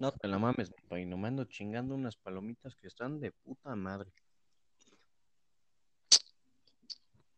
[0.00, 3.76] No te la mames, papá, y nomás ando chingando unas palomitas que están de puta
[3.76, 4.10] madre.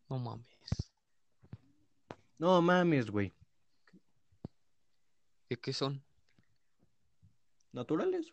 [0.08, 0.46] No mames.
[2.38, 3.34] No mames, güey.
[5.48, 6.04] ¿De qué son?
[7.72, 8.32] Naturales.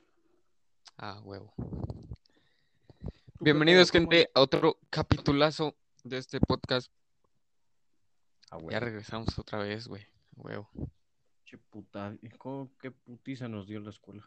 [0.95, 1.51] Ah, huevo.
[1.57, 6.91] ¿Tú qué Bienvenidos, gente, a otro capitulazo de este podcast.
[8.51, 8.59] Ah.
[8.69, 10.05] Ya regresamos otra vez, güey.
[10.35, 10.69] Huevo.
[11.49, 12.15] Che puta.
[12.37, 14.23] ¿cómo- ¿Qué putiza nos dio la escuela?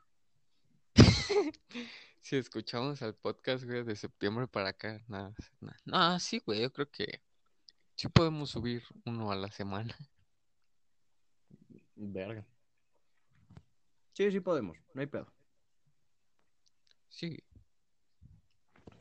[2.20, 5.76] Si escuchamos al podcast, güey, de septiembre para acá, nada, nada.
[5.84, 7.20] No, sí, güey, yo creo que
[7.96, 9.96] sí podemos subir uno a la semana.
[11.94, 12.44] Verga.
[14.14, 14.76] Sí, sí podemos.
[14.94, 15.32] No hay pedo.
[17.08, 17.38] Sí.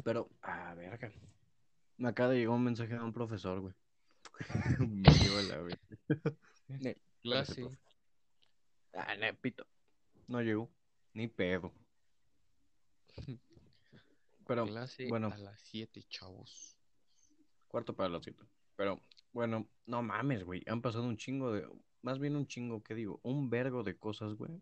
[0.03, 1.11] Pero, ah, verga.
[1.97, 3.73] Me acaba de llegar un mensaje de un profesor, güey.
[4.79, 5.77] Me lleva la.
[6.67, 7.67] Ne- Clase.
[8.93, 9.65] Ah, ne, pito.
[10.27, 10.69] No llegó.
[11.13, 11.71] Ni pedo.
[14.47, 15.29] Pero, Clase bueno.
[15.31, 16.77] a las 7, chavos.
[17.67, 18.43] cuarto para las siete.
[18.75, 20.63] Pero, bueno, no mames, güey.
[20.67, 21.67] Han pasado un chingo de.
[22.01, 23.19] Más bien un chingo, ¿qué digo?
[23.23, 24.61] Un vergo de cosas, güey.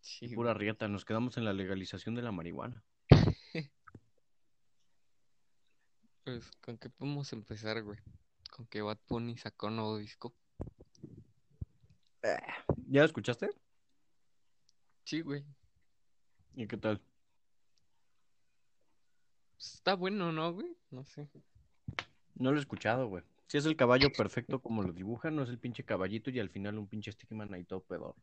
[0.00, 0.88] Sí, pura rieta.
[0.88, 2.82] Nos quedamos en la legalización de la marihuana.
[6.24, 7.98] Pues, ¿con qué podemos empezar, güey?
[8.50, 10.34] Con que Bad Bunny sacó un nuevo disco.
[12.90, 13.50] ¿Ya lo escuchaste?
[15.04, 15.44] Sí, güey.
[16.54, 17.00] ¿Y qué tal?
[19.56, 20.74] Pues, está bueno, ¿no, güey?
[20.90, 21.28] No sé.
[22.34, 23.22] No lo he escuchado, güey.
[23.46, 26.48] Si es el caballo perfecto como lo dibujan, no es el pinche caballito y al
[26.48, 28.14] final un pinche stickman ahí todo pedor.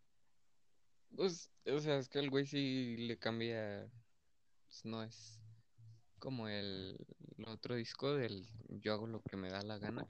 [1.15, 3.87] Pues, o sea, es que el güey sí le cambia.
[4.65, 5.39] Pues no es
[6.17, 6.97] como el,
[7.37, 10.07] el otro disco del Yo hago lo que me da la gana.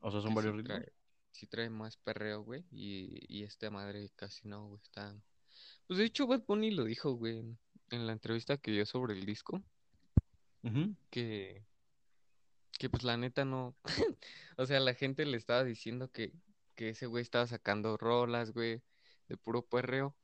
[0.00, 0.99] O sea, son que varios ritmos.
[1.32, 2.64] Sí trae más perreo, güey.
[2.70, 4.80] Y, y esta madre casi no, güey.
[4.82, 5.14] Está.
[5.86, 7.38] Pues de hecho, Bad Bunny lo dijo, güey,
[7.90, 9.62] en- la entrevista que dio sobre el disco.
[11.10, 11.64] Que,
[12.78, 13.74] que pues la neta no,
[14.58, 16.32] o sea, la gente le estaba diciendo que,
[16.74, 18.82] que ese güey estaba sacando rolas, güey,
[19.28, 20.14] de puro perreo,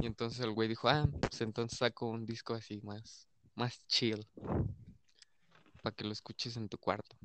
[0.00, 4.26] y entonces el güey dijo, ah, pues entonces saco un disco así más, más chill,
[5.82, 7.16] para que lo escuches en tu cuarto.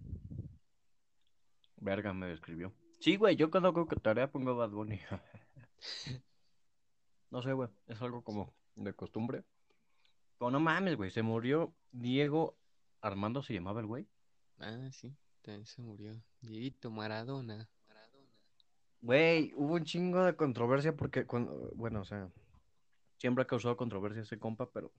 [1.78, 2.74] Verga, me describió.
[3.02, 5.00] Sí, güey, yo cuando hago tarea pongo Bad Bunny.
[7.32, 9.44] no sé, güey, es algo como de costumbre.
[10.38, 12.56] Pero no mames, güey, se murió Diego
[13.02, 14.08] Armando, se llamaba el güey.
[14.60, 16.14] Ah, sí, también se murió.
[16.42, 17.68] Dieguito Maradona.
[19.02, 22.30] Güey, hubo un chingo de controversia porque, cuando, bueno, o sea,
[23.18, 24.92] siempre ha causado controversia ese compa, pero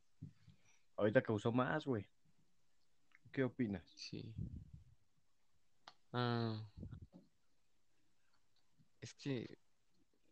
[0.96, 2.04] ahorita causó más, güey.
[3.30, 3.84] ¿Qué opinas?
[3.94, 4.34] Sí.
[6.12, 6.60] Ah,
[9.02, 9.58] es que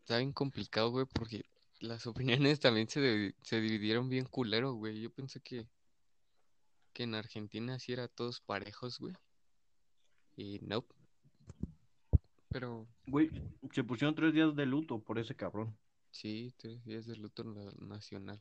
[0.00, 1.44] está bien complicado, güey, porque
[1.80, 2.06] las
[2.48, 5.02] opiniones también se, se dividieron bien culero, güey.
[5.02, 5.66] Yo pensé que,
[6.94, 9.14] que en Argentina sí era todos parejos, güey.
[10.36, 10.86] Y no.
[12.48, 13.30] Pero Güey,
[13.72, 15.76] se pusieron tres días de luto por ese cabrón.
[16.12, 18.40] sí, tres días de luto na- nacional.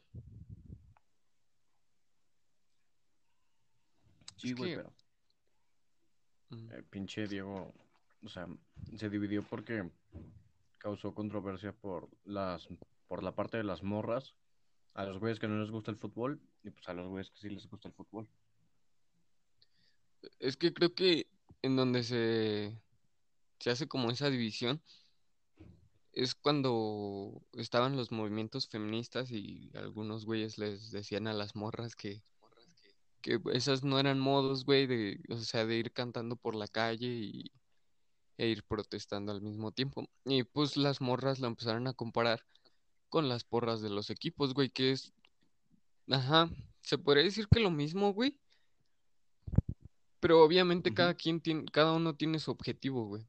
[4.37, 4.93] Sí, Es güey, que- pero
[6.51, 7.71] Mm, el pinche Diego,
[8.23, 8.47] o sea,
[8.97, 9.89] se dividió porque
[10.77, 12.67] causó controversia por las,
[13.07, 14.35] por la parte de las morras,
[14.93, 17.37] a los güeyes que no les gusta el fútbol y pues a los güeyes que
[17.39, 18.27] sí les gusta el fútbol.
[20.39, 21.27] Es que creo que
[21.61, 22.77] en donde se,
[23.59, 24.81] se hace como esa división
[26.11, 32.23] es cuando estaban los movimientos feministas y algunos güeyes les decían a las morras que,
[33.21, 37.07] que esas no eran modos, güey, de, o sea, de ir cantando por la calle
[37.07, 37.51] y,
[38.39, 40.09] e ir protestando al mismo tiempo.
[40.23, 42.45] Y pues las morras la empezaron a comparar
[43.09, 45.11] con las porras de los equipos, güey, que es,
[46.09, 46.49] ajá,
[46.81, 48.39] se podría decir que lo mismo, güey.
[50.21, 53.27] Pero obviamente cada quien tiene, cada uno tiene su objetivo, güey.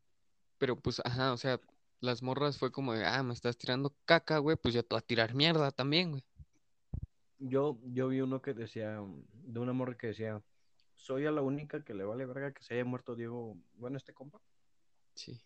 [0.58, 1.60] Pero pues, ajá, o sea,
[2.00, 4.98] las morras fue como de, ah, me estás tirando caca, güey, pues yo te voy
[5.00, 6.24] a tirar mierda también, güey.
[7.40, 9.02] Yo, yo vi uno que decía,
[9.32, 10.40] de una morra que decía,
[10.94, 14.12] soy a la única que le vale verga que se haya muerto Diego, bueno, este
[14.12, 14.40] compa.
[15.20, 15.38] Sí.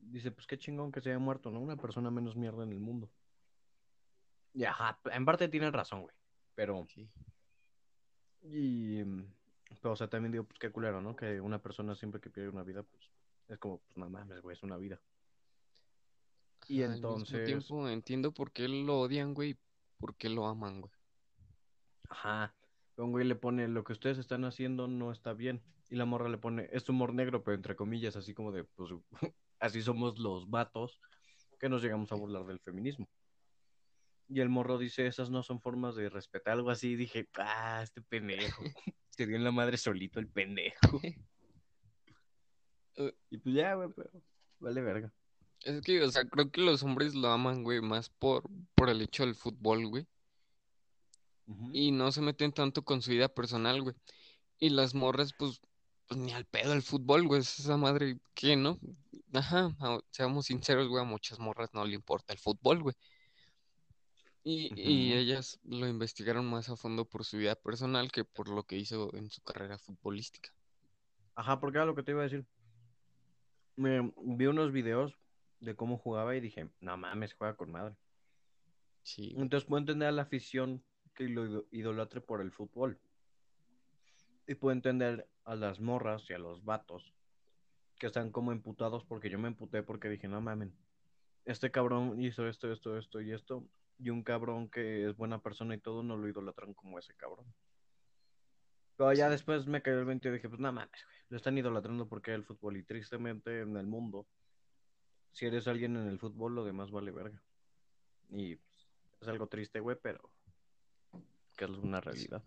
[0.00, 1.60] Dice, pues qué chingón que se haya muerto, ¿no?
[1.60, 3.10] Una persona menos mierda en el mundo.
[4.54, 6.14] Y ajá, en parte tienen razón, güey.
[6.54, 7.08] Pero, Sí.
[8.42, 9.34] y, mm,
[9.80, 11.16] pero, o sea, también digo, pues qué culero, ¿no?
[11.16, 13.10] Que una persona siempre que pierde una vida, pues,
[13.48, 15.00] es como, pues no mames, güey, es una vida.
[16.68, 19.58] Y Ajá, Al mismo entonces, tiempo entiendo por qué lo odian, güey, y
[19.98, 20.92] por qué lo aman, güey.
[22.08, 22.54] ajá,
[22.96, 25.62] un güey le pone, lo que ustedes están haciendo no está bien.
[25.90, 28.90] Y la morra le pone, es humor negro, pero entre comillas, así como de, pues,
[29.58, 31.00] así somos los vatos
[31.58, 33.08] que nos llegamos a burlar del feminismo.
[34.28, 36.92] Y el morro dice, esas no son formas de respetar, algo así.
[36.92, 38.62] Y dije, ah, este pendejo.
[39.10, 41.00] Se dio en la madre solito el pendejo.
[43.30, 44.10] Y pues ya, güey, pero
[44.58, 45.10] vale verga.
[45.62, 48.42] Es que, o sea, creo que los hombres lo aman, güey, más por,
[48.74, 50.06] por el hecho del fútbol, güey.
[51.72, 53.94] Y no se meten tanto con su vida personal, güey.
[54.58, 55.62] Y las morras, pues,
[56.10, 57.40] pues ni al pedo el fútbol, güey.
[57.40, 58.80] Es esa madre, ¿qué, no?
[59.32, 59.70] Ajá,
[60.10, 62.96] seamos sinceros, güey, a muchas morras no le importa el fútbol, güey.
[64.42, 68.64] Y, y ellas lo investigaron más a fondo por su vida personal que por lo
[68.64, 70.50] que hizo en su carrera futbolística.
[71.36, 72.44] Ajá, porque era lo que te iba a decir.
[73.76, 75.16] Me vi unos videos
[75.60, 77.94] de cómo jugaba y dije, no mames, juega con madre.
[79.04, 79.32] Sí.
[79.36, 80.84] Entonces puedo entender a la afición
[81.14, 82.98] que lo ido- idolatre por el fútbol.
[84.48, 87.12] Y puedo entender a las morras y a los vatos
[87.98, 90.70] que están como emputados porque yo me emputé porque dije, no mames,
[91.44, 93.66] este cabrón hizo esto, esto, esto y esto.
[93.98, 97.52] Y un cabrón que es buena persona y todo no lo idolatran como ese cabrón.
[98.96, 101.16] Pero ya después me cayó el 20 y dije, pues no mames, güey.
[101.30, 102.76] Lo están idolatrando porque el fútbol.
[102.76, 104.28] Y tristemente en el mundo,
[105.32, 107.42] si eres alguien en el fútbol, lo demás vale verga.
[108.28, 108.88] Y pues,
[109.20, 110.30] es algo triste, güey, pero
[111.56, 112.42] que es una realidad.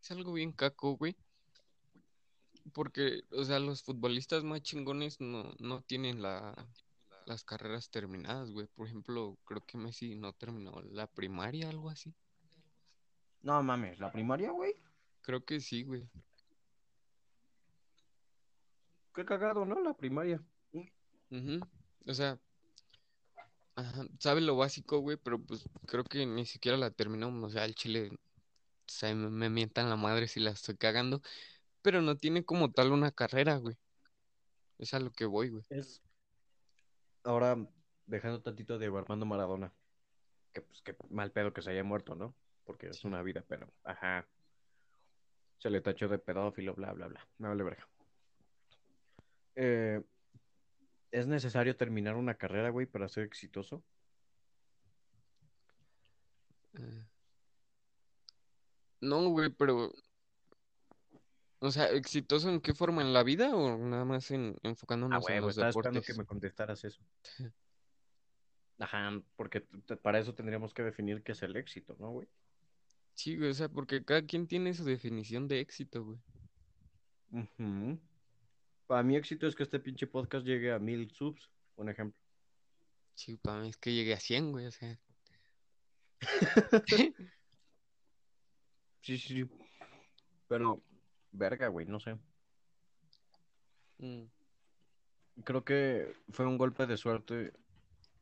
[0.00, 1.16] Es algo bien caco, güey.
[2.72, 6.54] Porque, o sea, los futbolistas más chingones no, no tienen la,
[7.26, 8.66] las carreras terminadas, güey.
[8.68, 12.14] Por ejemplo, creo que Messi no terminó la primaria, algo así.
[13.42, 14.74] No mames, la primaria, güey.
[15.22, 16.08] Creo que sí, güey.
[19.14, 19.80] Qué cagado, ¿no?
[19.80, 20.42] La primaria.
[21.30, 21.60] Ujú.
[22.06, 22.38] O sea,
[23.74, 27.28] ajá, sabe lo básico, güey, pero pues creo que ni siquiera la terminó.
[27.44, 28.18] O sea, el Chile, o
[28.86, 31.22] sea, me, me mientan la madre si la estoy cagando,
[31.86, 33.76] pero no tiene como tal una carrera, güey.
[34.76, 35.62] Es a lo que voy, güey.
[35.70, 36.02] Es.
[37.22, 37.56] Ahora,
[38.06, 39.72] dejando tantito de Armando Maradona.
[40.52, 42.34] Que pues que mal pedo que se haya muerto, ¿no?
[42.64, 43.72] Porque es una vida, pero.
[43.84, 44.26] Ajá.
[45.58, 47.24] Se le tachó de pedófilo, bla, bla, bla.
[47.38, 47.88] Me vale verga.
[49.54, 50.02] Eh,
[51.12, 53.84] ¿Es necesario terminar una carrera, güey, para ser exitoso?
[56.74, 57.06] Eh,
[59.00, 59.92] No, güey, pero,
[61.58, 63.02] o sea, ¿exitoso en qué forma?
[63.02, 66.14] ¿En la vida o nada más en Ah, enfocándonos en huevo, los estaba esperando que
[66.14, 67.02] me contestaras eso.
[68.78, 69.62] Ajá, porque
[70.02, 72.28] para eso tendríamos que definir qué es el éxito, ¿no, güey?
[73.14, 76.18] Sí, güey, o sea, porque cada quien tiene su definición de éxito, güey.
[77.30, 77.98] Ujú.
[78.86, 82.20] Para mí éxito es que este pinche podcast llegue a mil subs, un ejemplo.
[83.14, 84.98] Sí, para mí es que llegué a 100, güey, o sea.
[89.06, 89.50] Sí, sí, sí.
[90.48, 90.82] Pero,
[91.36, 92.16] verga, güey, no sé.
[93.98, 94.24] Mm,
[95.44, 97.52] Creo que fue un golpe de suerte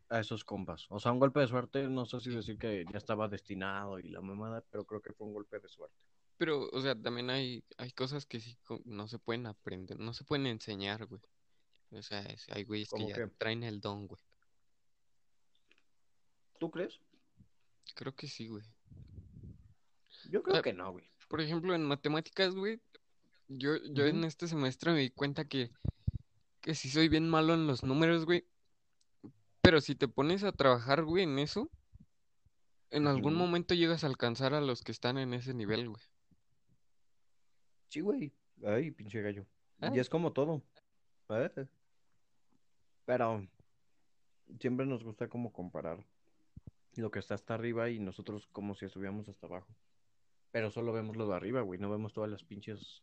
[0.08, 0.86] a esos compas.
[0.90, 4.08] O sea, un golpe de suerte, no sé si decir que ya estaba destinado y
[4.08, 5.96] la mamada, pero creo que fue un golpe de suerte.
[6.36, 10.24] Pero, o sea, también hay, hay cosas que sí no se pueden aprender, no se
[10.24, 11.22] pueden enseñar, güey.
[11.92, 13.26] O sea, es- hay güeyes que ¿Cómo ya qué?
[13.38, 14.20] traen el don, güey.
[16.58, 17.00] ¿Tú crees?
[17.94, 18.64] Creo que sí, güey.
[20.30, 21.08] Yo creo que no, güey.
[21.28, 22.80] Por ejemplo, en matemáticas, güey,
[23.48, 25.70] yo, yo en este semestre me di cuenta que,
[26.60, 28.44] que sí soy bien malo en los números, güey.
[29.60, 31.70] Pero si te pones a trabajar, güey, en eso,
[32.90, 36.02] en algún momento llegas a alcanzar a los que están en ese nivel, güey.
[37.88, 38.32] Sí, güey.
[38.64, 39.46] Ay, pinche gallo.
[39.80, 39.90] Ah.
[39.94, 40.62] Y es como todo.
[41.30, 41.66] ¿eh?
[43.04, 43.46] Pero
[44.60, 46.04] siempre nos gusta como comparar
[46.96, 49.74] lo que está hasta arriba y nosotros como si estuviéramos hasta abajo.
[50.52, 51.80] Pero solo vemos lo de arriba, güey.
[51.80, 53.02] No vemos todas las pinches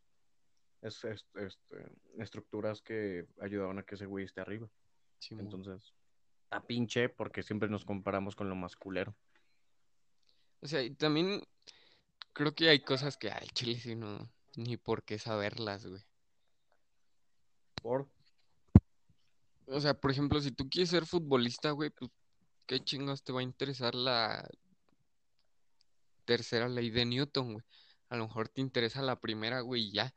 [0.82, 4.70] es- es- este, estructuras que ayudaron a que ese güey esté arriba.
[5.20, 5.36] Sí.
[5.38, 5.94] Entonces,
[6.50, 9.16] a pinche porque siempre nos comparamos con lo más culero.
[10.62, 11.42] O sea, y también
[12.34, 16.02] creo que hay cosas que al chile sí no, ni por qué saberlas, güey.
[17.82, 18.08] Por
[19.68, 22.12] O sea, por ejemplo, si tú quieres ser futbolista, güey, pues
[22.68, 24.48] qué chingos te va a interesar la
[26.26, 27.66] tercera ley de Newton, güey.
[28.10, 30.14] A lo mejor te interesa la primera, güey, y ya.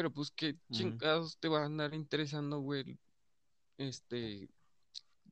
[0.00, 2.98] Pero pues qué chingados te va a andar interesando, güey,
[3.76, 4.48] este,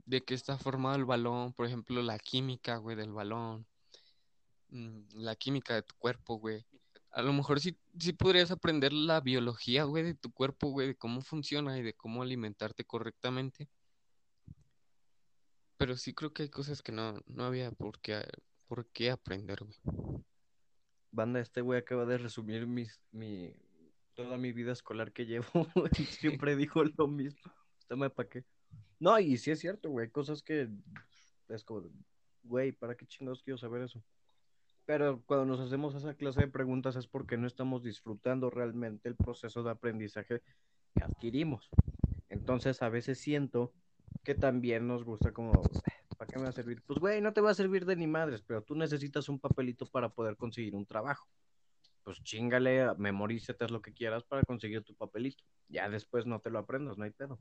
[0.04, 3.66] de qué está formado el balón, por ejemplo, la química, güey, del balón,
[4.68, 6.66] mm, la química de tu cuerpo, güey.
[7.12, 10.96] A lo mejor sí, sí podrías aprender la biología, güey, de tu cuerpo, güey, de
[10.96, 13.70] cómo funciona y de cómo alimentarte correctamente.
[15.78, 18.22] Pero sí creo que hay cosas que no, no había por qué,
[18.66, 20.22] por qué aprender, güey.
[21.10, 23.54] banda, este güey acaba de resumir mis, mi,
[24.18, 25.46] toda mi vida escolar que llevo
[26.10, 27.52] siempre dijo lo mismo.
[28.16, 28.44] Pa' qué.
[28.98, 30.10] No, y sí es cierto, güey.
[30.10, 30.68] Cosas que
[31.48, 31.88] es como,
[32.42, 34.02] güey, ¿para qué chingados quiero saber eso?
[34.84, 39.14] Pero cuando nos hacemos esa clase de preguntas es porque no estamos disfrutando realmente el
[39.14, 40.42] proceso de aprendizaje
[40.94, 41.70] que adquirimos.
[42.28, 43.72] Entonces a veces siento
[44.24, 45.52] que también nos gusta como,
[46.18, 46.82] ¿para qué me va a servir?
[46.84, 49.86] Pues güey, no te va a servir de ni madres, pero tú necesitas un papelito
[49.86, 51.28] para poder conseguir un trabajo.
[52.08, 55.44] Pues chingale, memorízate lo que quieras para conseguir tu papelito.
[55.68, 57.38] Ya después no te lo aprendas, no hay pedo.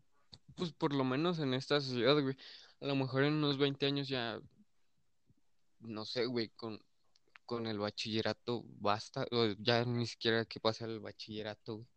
[0.58, 2.36] Pues por lo menos en esta sociedad, güey.
[2.82, 4.42] A lo mejor en unos 20 años ya,
[5.80, 6.82] no sé, güey, con,
[7.46, 11.88] con el bachillerato basta, o ya ni siquiera que pase el bachillerato, güey.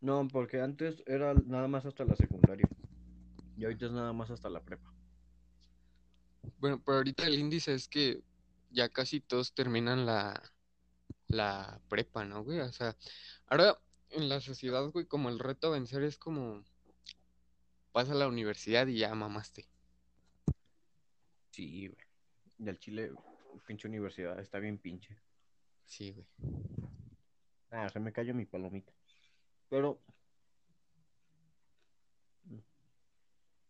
[0.00, 2.68] No, porque antes era nada más hasta la secundaria.
[3.56, 4.92] Y ahorita es nada más hasta la prepa.
[6.58, 8.20] Bueno, pero ahorita el índice es que
[8.74, 10.42] ya casi todos terminan la,
[11.28, 12.60] la prepa, ¿no, güey?
[12.60, 12.96] O sea,
[13.46, 13.78] ahora
[14.10, 16.62] en la sociedad, güey, como el reto a vencer es como
[17.92, 19.66] pasa a la universidad y ya mamaste.
[21.50, 22.04] Sí, güey.
[22.58, 23.12] Del Chile,
[23.66, 25.16] pinche universidad, está bien pinche.
[25.86, 26.26] Sí, güey.
[27.70, 28.92] Ah, se me cayó mi palomita.
[29.68, 30.00] Pero.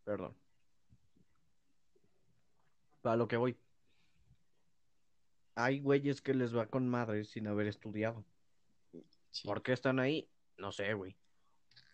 [0.04, 0.34] Perdón.
[3.02, 3.56] Para lo que voy.
[5.54, 8.24] Hay güeyes que les va con madre sin haber estudiado.
[9.30, 9.46] Sí.
[9.46, 10.28] ¿Por qué están ahí?
[10.58, 11.16] No sé, güey.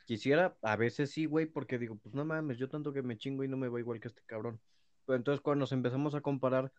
[0.07, 3.45] Quisiera, a veces sí, güey, porque digo, pues no mames, yo tanto que me chingo
[3.45, 4.61] y no me va igual que este cabrón.
[5.07, 6.73] Pero entonces cuando nos empezamos a comparar,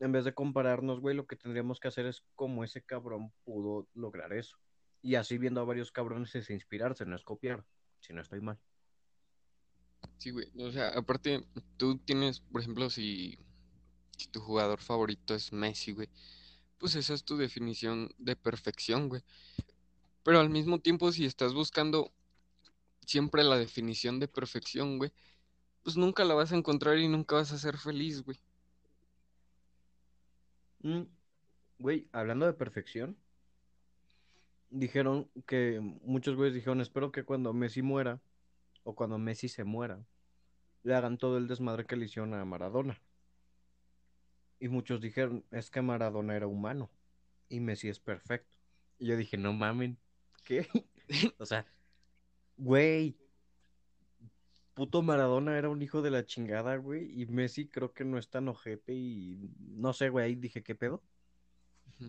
[0.00, 3.88] en vez de compararnos, güey, lo que tendríamos que hacer es cómo ese cabrón pudo
[3.94, 4.58] lograr eso.
[5.00, 7.64] Y así viendo a varios cabrones es inspirarse, no es copiar,
[8.00, 8.58] si no estoy mal.
[10.18, 10.50] Sí, güey.
[10.58, 11.44] O sea, aparte,
[11.76, 13.38] tú tienes, por ejemplo, si,
[14.16, 16.08] si tu jugador favorito es Messi, güey,
[16.78, 19.22] pues esa es tu definición de perfección, güey.
[20.22, 22.12] Pero al mismo tiempo, si estás buscando
[23.06, 25.12] siempre la definición de perfección, güey,
[25.82, 28.38] pues nunca la vas a encontrar y nunca vas a ser feliz, güey.
[30.82, 31.02] Mm,
[31.82, 33.16] Güey, hablando de perfección,
[34.70, 38.20] dijeron que muchos güeyes dijeron, espero que cuando Messi muera,
[38.84, 40.04] o cuando Messi se muera,
[40.84, 43.00] le hagan todo el desmadre que le hicieron a Maradona.
[44.62, 46.88] Y muchos dijeron, es que Maradona era humano
[47.48, 48.58] y Messi es perfecto.
[48.96, 49.98] Y yo dije, no mamen,
[50.44, 50.68] ¿qué?
[51.40, 51.66] O sea,
[52.56, 53.18] güey,
[54.74, 58.30] puto Maradona era un hijo de la chingada, güey, y Messi creo que no es
[58.30, 61.02] tan ojete y no sé, güey, ahí dije, ¿qué pedo?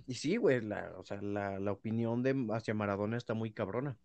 [0.05, 3.97] Y sí, güey, la, o sea, la, la opinión de hacia Maradona está muy cabrona.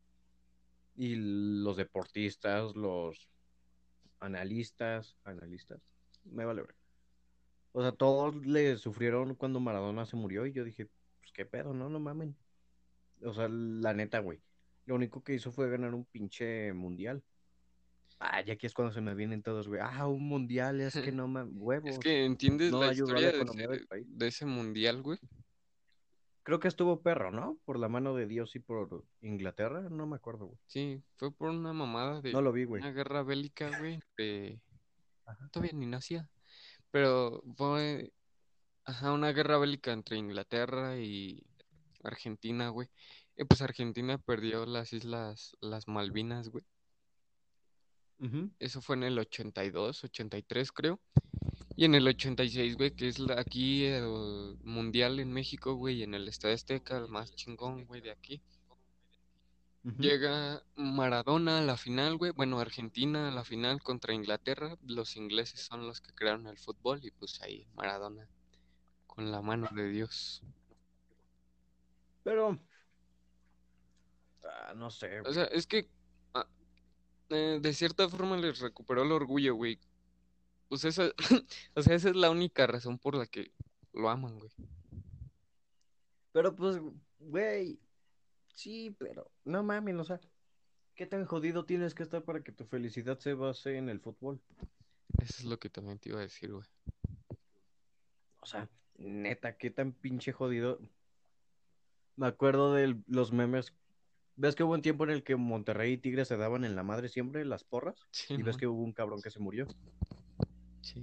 [0.94, 3.28] Y los deportistas, los
[4.20, 5.82] analistas, analistas,
[6.24, 6.87] me vale ver.
[7.78, 10.86] O sea, todos le sufrieron cuando Maradona se murió y yo dije,
[11.20, 12.36] pues qué pedo, no, no mamen.
[13.22, 14.40] O sea, la neta, güey.
[14.86, 17.22] Lo único que hizo fue ganar un pinche mundial.
[18.18, 19.80] Ah, ya aquí es cuando se me vienen todos, güey.
[19.80, 21.90] Ah, un mundial, es que no mames, huevos.
[21.90, 25.20] Es que entiendes No la ayudó a la historia de ese, de ese mundial, güey.
[26.42, 27.60] Creo que estuvo perro, ¿no?
[27.64, 30.58] Por la mano de Dios y por Inglaterra, no me acuerdo, güey.
[30.66, 32.82] Sí, fue por una mamada de No lo vi, güey.
[32.82, 34.58] una guerra bélica, güey, de...
[35.26, 35.48] Ajá.
[35.52, 36.28] Todavía ni nacía.
[36.90, 38.12] Pero fue,
[38.84, 41.42] ajá, una guerra bélica entre Inglaterra y
[42.02, 42.88] Argentina, güey.
[43.36, 46.64] Y pues Argentina perdió las islas, las Malvinas, güey.
[48.58, 50.98] Eso fue en el 82, 83, creo.
[51.76, 56.14] Y en el 86, güey, que es la- aquí el mundial en México, güey, en
[56.14, 58.42] el Estadio Azteca, el más chingón, güey, de aquí.
[59.96, 62.32] Llega Maradona a la final, güey.
[62.32, 64.76] Bueno, Argentina a la final contra Inglaterra.
[64.86, 68.28] Los ingleses son los que crearon el fútbol y pues ahí Maradona
[69.06, 70.42] con la mano de Dios.
[72.22, 72.58] Pero,
[74.44, 75.88] ah, no sé, O sea, es que
[76.34, 76.46] ah,
[77.30, 79.80] eh, de cierta forma les recuperó el orgullo, güey.
[80.68, 81.10] Pues esa,
[81.74, 83.52] o sea, esa es la única razón por la que
[83.92, 84.50] lo aman, güey.
[86.32, 86.78] Pero pues,
[87.18, 87.80] güey,
[88.58, 90.20] sí, pero no mames, o sea,
[90.96, 94.40] ¿qué tan jodido tienes que estar para que tu felicidad se base en el fútbol?
[95.20, 96.66] Eso es lo que también te iba a decir, güey.
[98.40, 100.80] O sea, neta, qué tan pinche jodido.
[102.16, 103.72] Me acuerdo de los memes.
[104.34, 106.82] ¿Ves que hubo un tiempo en el que Monterrey y Tigres se daban en la
[106.82, 107.96] madre siempre las porras?
[108.10, 109.68] Sí, Y ves que hubo un cabrón que se murió.
[110.80, 111.00] sí.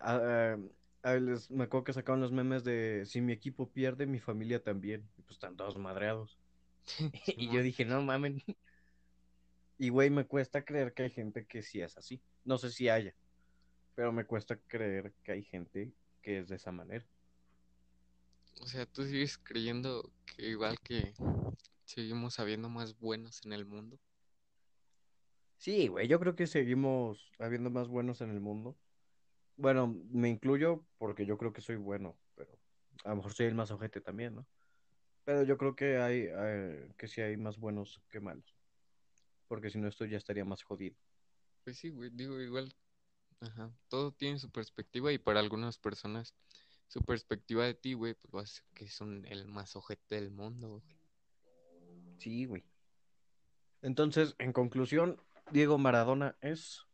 [0.00, 0.56] Ah,
[1.04, 5.08] les- me acuerdo que sacaban los memes de si mi equipo pierde, mi familia también.
[5.16, 6.38] Y pues están todos madreados.
[7.38, 8.42] Y yo dije, no mamen.
[9.80, 12.20] Y güey, me cuesta creer que hay gente que sí es así.
[12.44, 13.14] No sé si haya,
[13.94, 17.06] pero me cuesta creer que hay gente que es de esa manera.
[18.60, 21.14] O sea, tú sigues creyendo que igual que
[21.84, 24.00] seguimos habiendo más buenos en el mundo.
[25.58, 28.76] Sí, güey, yo creo que seguimos habiendo más buenos en el mundo.
[29.58, 32.56] Bueno, me incluyo porque yo creo que soy bueno, pero
[33.04, 34.46] a lo mejor soy el más ojete también, ¿no?
[35.24, 38.56] Pero yo creo que hay, eh, que sí hay más buenos que malos.
[39.48, 40.96] Porque si no, esto ya estaría más jodido.
[41.64, 42.72] Pues sí, güey, digo igual.
[43.40, 46.34] Ajá, todo tiene su perspectiva y para algunas personas
[46.86, 50.30] su perspectiva de ti, güey, pues va a ser que son el más ojete del
[50.30, 50.98] mundo, güey.
[52.18, 52.64] Sí, güey.
[53.82, 56.87] Entonces, en conclusión, Diego Maradona es.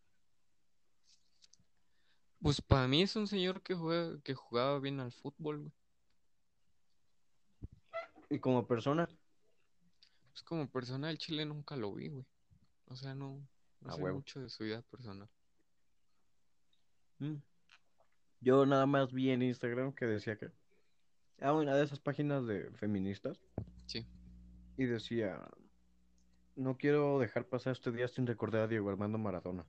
[2.45, 5.73] Pues para mí es un señor que juega, que jugaba bien al fútbol, güey.
[8.29, 9.09] Y como persona,
[10.31, 12.27] Pues como persona el Chile nunca lo vi, güey.
[12.89, 13.49] O sea, no,
[13.81, 14.19] no sé huevo.
[14.19, 15.27] mucho de su vida personal.
[17.21, 17.37] mm,
[18.41, 20.51] yo nada más vi en Instagram que decía que.
[21.41, 23.41] Ah, una de esas páginas de feministas.
[23.87, 24.07] Sí.
[24.77, 25.41] Y decía.
[26.57, 29.65] No quiero dejar pasar este día sin recordar a Diego Armando Maradona.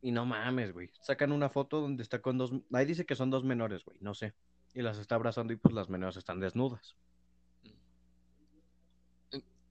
[0.00, 0.90] Y no mames, güey.
[1.00, 2.52] Sacan una foto donde está con dos.
[2.72, 3.98] Ahí dice que son dos menores, güey.
[4.00, 4.34] No sé.
[4.74, 6.96] Y las está abrazando y pues las menores están desnudas.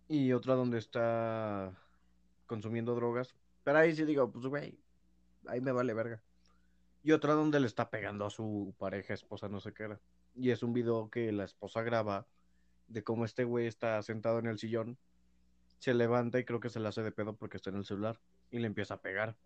[0.10, 1.78] Y otra donde está
[2.46, 3.36] consumiendo drogas.
[3.64, 4.80] Pero ahí sí digo, pues, güey,
[5.48, 6.22] ahí me vale verga.
[7.04, 10.00] Y otra donde le está pegando a su pareja, esposa, no sé qué era.
[10.36, 12.28] Y es un video que la esposa graba
[12.88, 14.98] de cómo este güey está sentado en el sillón,
[15.80, 18.20] se levanta y creo que se le hace de pedo porque está en el celular
[18.50, 19.38] y le empieza a pegar.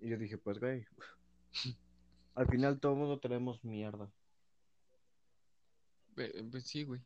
[0.00, 0.84] Y yo dije, pues, güey,
[2.34, 4.10] al final todo mundo tenemos mierda.
[6.14, 7.00] Ve- Pues sí, güey.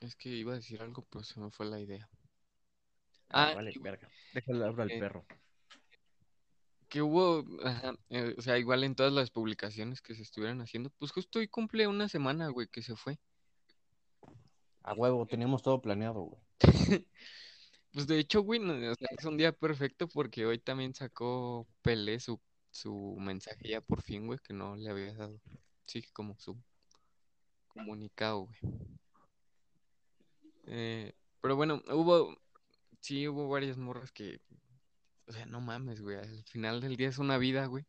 [0.00, 2.08] Es que iba a decir algo, pero se me fue la idea.
[3.28, 4.08] Ah, Ah, vale, verga.
[4.32, 5.24] Déjale hablar al eh, perro.
[6.88, 10.90] que hubo, ajá, eh, o sea, igual en todas las publicaciones que se estuvieran haciendo,
[10.98, 13.18] pues justo hoy cumple una semana, güey, que se fue.
[14.82, 16.42] A huevo, teníamos todo planeado, güey.
[17.92, 18.60] Pues de hecho, güey,
[19.18, 24.26] es un día perfecto porque hoy también sacó Pelé su, su mensaje ya por fin,
[24.26, 25.40] güey, que no le había dado,
[25.86, 26.56] sí, como su
[27.68, 28.58] comunicado, güey.
[30.66, 32.36] Eh, pero bueno, hubo,
[33.00, 34.40] sí, hubo varias morras que,
[35.26, 37.84] o sea, no mames, güey, al final del día es una vida, güey.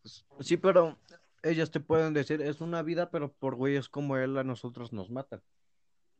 [0.00, 0.98] Pues, Sí, pero
[1.42, 5.10] ellas te pueden decir, es una vida, pero por güeyes como él a nosotros nos
[5.10, 5.42] matan.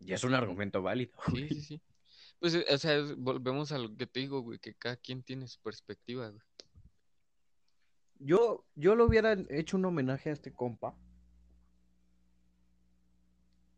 [0.05, 1.13] Y es un argumento válido.
[1.35, 1.81] sí, sí, sí.
[2.41, 5.23] Pues, eh, o sea, es- volvemos a lo que te digo, güey, que cada quien
[5.23, 6.43] tiene su perspectiva, güey.
[8.19, 10.95] Yo, yo le hubiera hecho un homenaje a este compa.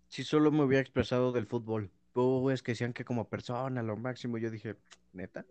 [0.09, 1.91] Si solo me hubiera expresado del fútbol.
[2.13, 4.39] Pues que decían que como persona, lo máximo.
[4.39, 4.77] Yo dije,
[5.13, 5.45] ¿neta?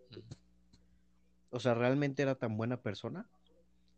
[1.50, 3.28] O sea, ¿realmente era tan buena persona?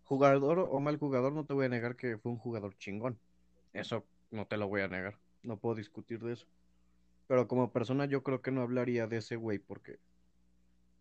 [0.02, 3.18] Jugador o mal jugador, no te voy a negar que fue un jugador chingón.
[3.72, 5.18] Eso no te lo voy a negar.
[5.42, 6.46] No puedo discutir de eso.
[7.28, 10.00] Pero como persona yo creo que no hablaría de ese güey porque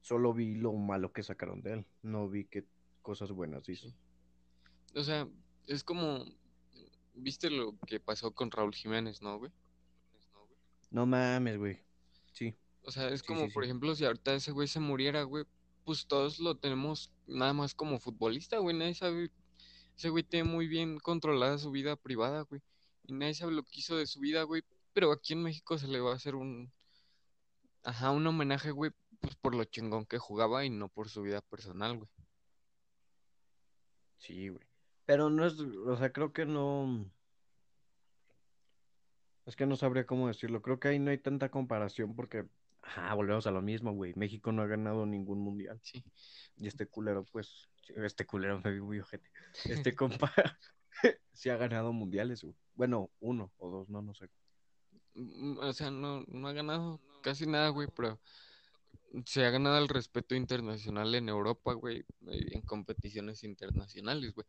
[0.01, 1.87] solo vi lo malo que sacaron de él.
[2.01, 2.67] No vi qué
[3.01, 3.89] cosas buenas hizo.
[4.95, 5.27] O sea,
[5.67, 6.25] es como,
[7.13, 9.51] ¿viste lo que pasó con Raúl Jiménez, no, güey?
[10.89, 11.85] No mames, güey.
[12.31, 12.57] Sí.
[12.81, 13.65] O sea, es Sí, como, sí, por sí.
[13.65, 15.45] ejemplo, si ahorita ese güey se muriera, güey,
[15.83, 19.31] pues todos lo tenemos nada más como futbolista, güey, nadie sabe,
[19.97, 22.61] ese güey tiene muy bien controlada su vida privada, güey,
[23.03, 24.63] y nadie sabe lo que hizo de su vida, güey,
[24.95, 26.71] pero aquí en México se le va a hacer un,
[27.83, 31.41] ajá, un homenaje, güey, pues por lo chingón que jugaba y no por su vida
[31.41, 32.09] personal, güey.
[34.19, 34.65] Sí, güey.
[35.05, 37.11] Pero no es, o sea, creo que no.
[39.45, 40.61] Es que no sabría cómo decirlo.
[40.61, 42.45] Creo que ahí no hay tanta comparación porque,
[42.81, 44.13] ajá, volvemos a lo mismo, güey.
[44.15, 45.77] México no ha ganado ningún mundial.
[45.83, 46.05] Sí.
[46.55, 49.29] Y este culero, pues, este culero me vi muy ojete.
[49.91, 50.33] Este compa
[51.33, 52.55] sí ha ganado mundiales, güey.
[52.75, 54.29] Bueno, uno o dos, no, no sé.
[55.15, 58.19] Mm, O sea, no, no ha ganado casi nada, güey, pero
[59.25, 64.45] se ha ganado el respeto internacional en Europa, güey, en competiciones internacionales, güey.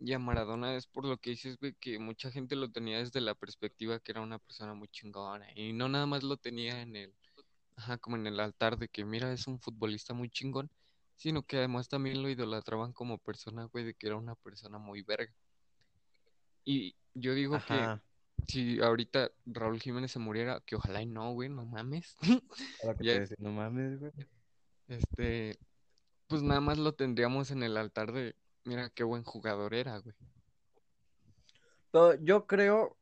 [0.00, 3.20] Y a Maradona es por lo que dices, güey, que mucha gente lo tenía desde
[3.20, 5.46] la perspectiva que era una persona muy chingona.
[5.56, 7.14] Y no nada más lo tenía en el,
[7.76, 10.70] ajá, como en el altar de que, mira, es un futbolista muy chingón,
[11.16, 15.02] sino que además también lo idolatraban como persona, güey, de que era una persona muy
[15.02, 15.34] verga.
[16.64, 18.07] Y yo digo que.
[18.46, 22.16] Si ahorita Raúl Jiménez se muriera, que ojalá y no, güey, no mames.
[22.82, 24.12] Ahora que Ya- te decía, no mames, güey.
[24.88, 25.58] Este,
[26.28, 30.14] pues nada más lo tendríamos en el altar de, mira qué buen jugador era, güey.
[32.22, 32.96] Yo creo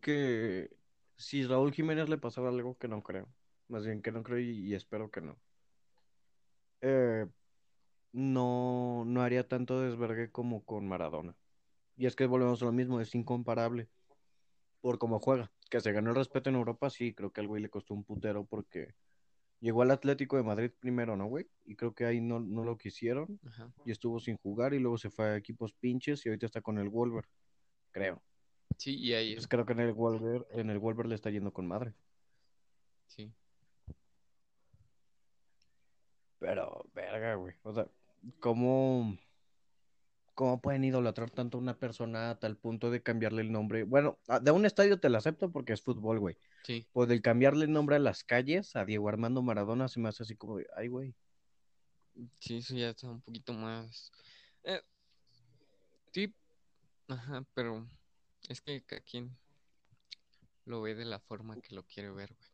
[0.00, 0.70] que
[1.16, 3.28] si Raúl Jiménez le pasaba algo que no creo,
[3.68, 5.36] más bien que no creo y, y espero que no,
[6.80, 7.26] eh,
[8.12, 11.34] no, no haría tanto desvergue como con Maradona.
[11.96, 13.88] Y es que volvemos a lo mismo, es incomparable
[14.80, 15.50] por cómo juega.
[15.70, 18.04] Que se ganó el respeto en Europa, sí, creo que al güey le costó un
[18.04, 18.94] putero porque
[19.60, 21.48] Llegó al Atlético de Madrid primero, ¿no, güey?
[21.64, 23.72] Y creo que ahí no, no lo quisieron Ajá.
[23.84, 26.78] y estuvo sin jugar y luego se fue a equipos pinches y ahorita está con
[26.78, 27.24] el Wolver,
[27.90, 28.22] creo.
[28.76, 31.52] Sí, y ahí, Pues creo que en el Wolver, en el Wolver le está yendo
[31.52, 31.92] con madre.
[33.08, 33.32] sí.
[36.38, 37.56] Pero, verga, güey.
[37.64, 37.88] O sea,
[38.38, 39.18] ¿cómo,
[40.38, 43.82] cómo pueden idolatrar tanto a una persona a tal punto de cambiarle el nombre?
[43.82, 46.36] Bueno, a- de un estadio te lo acepto porque es fútbol, güey.
[46.62, 50.08] Sí, Pues del cambiarle el nombre a las calles, a Diego Armando Maradona, se me
[50.08, 51.12] hace así como, ay, güey.
[52.38, 54.12] sí, eso ya está un poquito más.
[54.62, 54.80] eh,
[56.12, 56.32] sí,
[57.08, 57.84] ajá, pero
[58.48, 59.36] es que cada quien
[60.66, 62.48] lo ve de la forma que lo quiere ver, güey.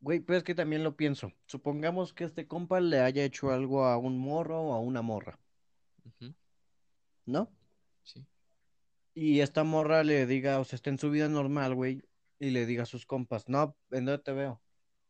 [0.00, 1.32] Güey, pero es que también lo pienso.
[1.46, 5.38] Supongamos que este compa le haya hecho algo a un morro o a una morra,
[7.26, 7.50] ¿no?
[8.02, 8.26] sí,
[9.14, 12.02] Y esta morra le diga, o sea, está en su vida normal, güey,
[12.38, 14.60] y le diga a sus compas, no, ¿en dónde te veo?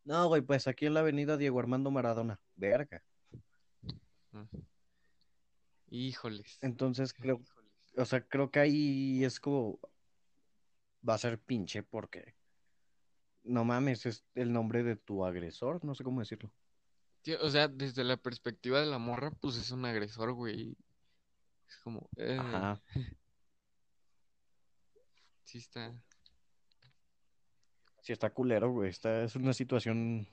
[0.03, 2.39] No, güey, pues aquí en la avenida Diego Armando Maradona.
[2.55, 3.03] Verga.
[5.89, 6.57] Híjoles.
[6.61, 7.41] Entonces creo,
[7.95, 9.79] o sea, creo que ahí es como,
[11.07, 12.35] va a ser pinche porque,
[13.43, 16.51] no mames, es el nombre de tu agresor, no sé cómo decirlo.
[17.41, 20.75] O sea, desde la perspectiva de la morra, pues es un agresor, güey.
[21.67, 22.81] Es como, eh, Ajá.
[25.43, 25.93] sí está.
[28.01, 30.27] Sí, está culero, güey, está, es una situación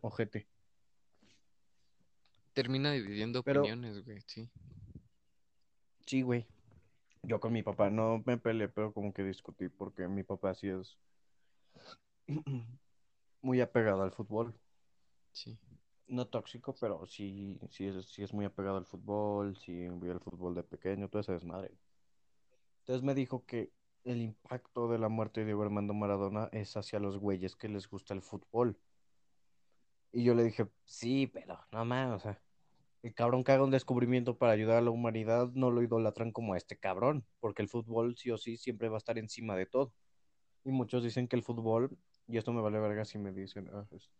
[0.00, 0.48] ojete.
[2.54, 4.48] Termina dividiendo Pero- opiniones, güey, sí.
[6.06, 6.46] Sí, güey.
[7.22, 10.68] Yo con mi papá no me peleé, pero como que discutí porque mi papá sí
[10.68, 10.98] es
[13.42, 14.58] muy apegado al fútbol.
[15.32, 15.56] Sí,
[16.12, 20.20] No tóxico, pero sí, sí es, sí es muy apegado al fútbol, sí vi el
[20.20, 21.78] fútbol de pequeño, todo ese desmadre.
[22.80, 23.72] Entonces me dijo que
[24.04, 27.88] el impacto de la muerte de Diego Armando Maradona es hacia los güeyes que les
[27.88, 28.78] gusta el fútbol.
[30.12, 32.42] Y yo le dije, sí, pero no más, o sea,
[33.02, 36.54] el cabrón que haga un descubrimiento para ayudar a la humanidad no lo idolatran como
[36.54, 39.66] a este cabrón, porque el fútbol sí o sí siempre va a estar encima de
[39.66, 39.94] todo.
[40.64, 41.98] Y muchos dicen que el fútbol,
[42.28, 44.10] y esto me vale verga si me dicen, ah, es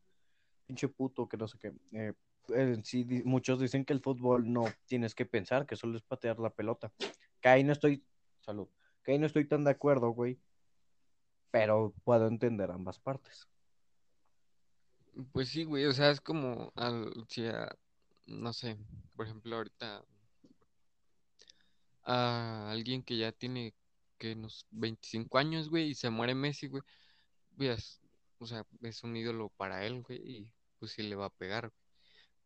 [0.73, 1.73] pinche puto, que no sé qué.
[1.93, 6.39] eh, sí, muchos dicen que el fútbol no tienes que pensar, que solo es patear
[6.39, 6.91] la pelota.
[7.41, 8.03] Que ahí no estoy,
[8.41, 8.69] salud,
[9.05, 10.39] que ahí no estoy tan de acuerdo, güey,
[11.51, 13.47] pero puedo entender ambas partes.
[15.33, 17.69] Pues sí, güey, o sea, es como, al, si a-
[18.27, 18.79] no sé,
[19.15, 20.03] por ejemplo, ahorita
[22.05, 23.75] a alguien que ya tiene
[24.19, 26.83] que unos 25 años, güey, y se muere Messi, güey,
[27.57, 28.01] veas,
[28.39, 30.51] o sea, es un ídolo para él, güey,
[30.83, 31.81] pues sí le va a pegar, güey.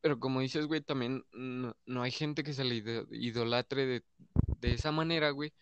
[0.03, 4.05] Pero como dices, güey, también no, no hay gente que se le ido- idolatre de,
[4.61, 5.55] de esa manera, güey,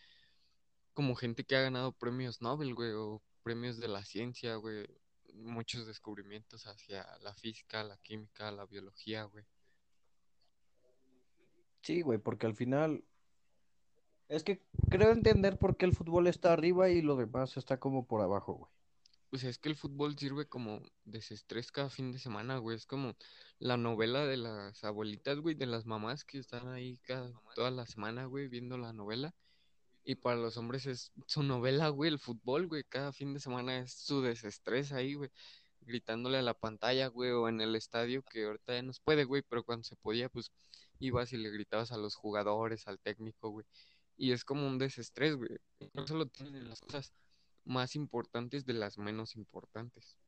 [0.92, 4.88] como gente que ha ganado premios Nobel, güey, o premios de la ciencia, güey,
[5.34, 9.44] muchos descubrimientos hacia la física, la química, la biología, güey.
[11.84, 13.04] Sí, güey, porque al final
[14.28, 14.60] es que
[14.90, 18.54] creo entender por qué el fútbol está arriba y lo demás está como por abajo,
[18.54, 18.73] güey.
[19.34, 22.76] Pues es que el fútbol sirve como desestrés cada fin de semana, güey.
[22.76, 23.16] Es como
[23.58, 27.84] la novela de las abuelitas, güey, de las mamás que están ahí cada, toda la
[27.84, 29.34] semana, güey, viendo la novela.
[30.04, 32.84] Y para los hombres es su novela, güey, el fútbol, güey.
[32.84, 35.30] Cada fin de semana es su desestrés ahí, güey.
[35.80, 39.24] Gritándole a la pantalla, güey, o en el estadio, que ahorita ya no se puede,
[39.24, 40.52] güey, pero cuando se podía, pues
[41.00, 43.66] ibas y le gritabas a los jugadores, al técnico, güey.
[44.16, 45.58] Y es como un desestrés, güey.
[45.92, 47.12] No solo tienen las cosas
[47.64, 50.18] más importantes de las menos importantes.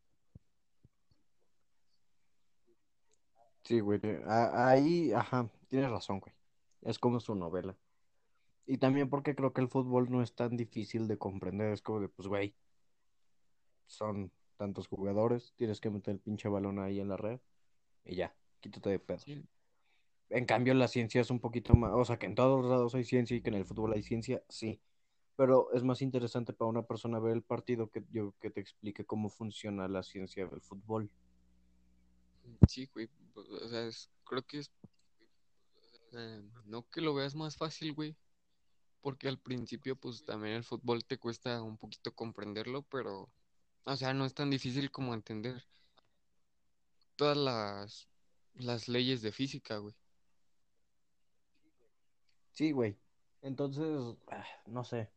[3.64, 4.00] Sí, güey.
[4.02, 6.34] eh, Ahí, ajá, tienes razón, güey.
[6.82, 7.76] Es como su novela.
[8.66, 11.72] Y también porque creo que el fútbol no es tan difícil de comprender.
[11.72, 12.56] Es como de, pues, güey,
[13.86, 17.40] son tantos jugadores, tienes que meter el pinche balón ahí en la red
[18.04, 19.18] y ya, quítate de pedo.
[19.18, 19.44] Sí,
[20.30, 23.04] En cambio, la ciencia es un poquito más, o sea, que en todos lados hay
[23.04, 24.80] ciencia y que en el fútbol hay ciencia, sí.
[25.36, 29.04] Pero es más interesante para una persona ver el partido que yo que te explique
[29.04, 31.10] cómo funciona la ciencia del fútbol.
[32.68, 33.08] sí, güey.
[33.34, 34.70] O sea, es- creo que es.
[36.12, 38.16] eh, no que lo veas más fácil, güey.
[39.02, 43.30] Porque al principio, pues también el fútbol te cuesta un poquito comprenderlo, pero.
[43.84, 45.62] O sea, no es tan difícil como entender
[47.16, 48.08] todas las,
[48.54, 49.94] las leyes de física, güey.
[52.52, 52.96] Sí, güey.
[53.42, 55.08] Entonces, ah, no sé.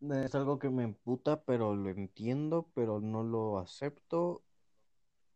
[0.00, 4.42] Es algo que me emputa, pero lo entiendo, pero no lo acepto.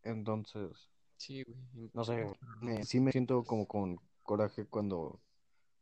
[0.03, 1.90] Entonces, Sí, güey.
[1.92, 5.20] no sé, me- sí me siento como con coraje cuando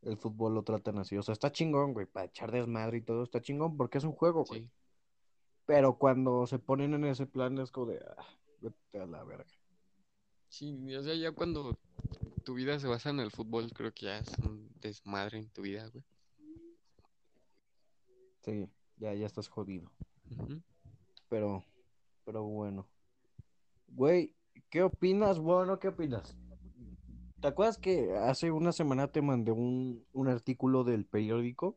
[0.01, 1.17] el fútbol lo tratan así.
[1.17, 4.11] O sea, está chingón, güey, para echar desmadre y todo, está chingón porque es un
[4.11, 4.63] juego, güey.
[4.63, 4.69] Sí.
[5.65, 8.25] Pero cuando se ponen en ese plan es como de, ah,
[8.59, 9.45] vete a la verga.
[10.49, 11.77] Sí, o sea, ya cuando
[12.43, 15.61] tu vida se basa en el fútbol, creo que ya es un desmadre en tu
[15.61, 16.03] vida, güey.
[18.43, 19.91] Sí, ya, ya estás jodido.
[21.29, 21.63] Pero,
[22.25, 22.87] pero bueno.
[23.87, 24.35] Güey,
[24.69, 25.39] ¿qué opinas?
[25.39, 26.35] Bueno, ¿qué opinas?
[27.41, 31.75] ¿Te acuerdas que hace una semana te mandé un, un artículo del periódico?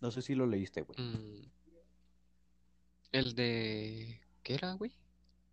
[0.00, 0.98] No sé si lo leíste, güey.
[1.00, 1.42] Mm,
[3.12, 4.20] El de...
[4.42, 4.92] ¿Qué era, güey?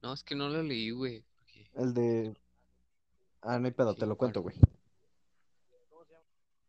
[0.02, 1.24] No, es que no lo leí, güey.
[1.36, 2.36] porque- El de...
[3.42, 4.56] Ah, no hay pedo, Sí, te lo cuento, güey.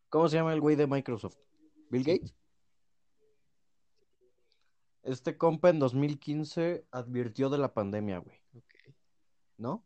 [0.08, 1.36] ¿Cómo se llama el güey de Microsoft?
[1.90, 2.04] ¿Bill.
[2.04, 2.34] Gates?
[5.02, 8.42] Este compa en 2015 advirtió de la pandemia, güey.
[9.58, 9.84] ¿no?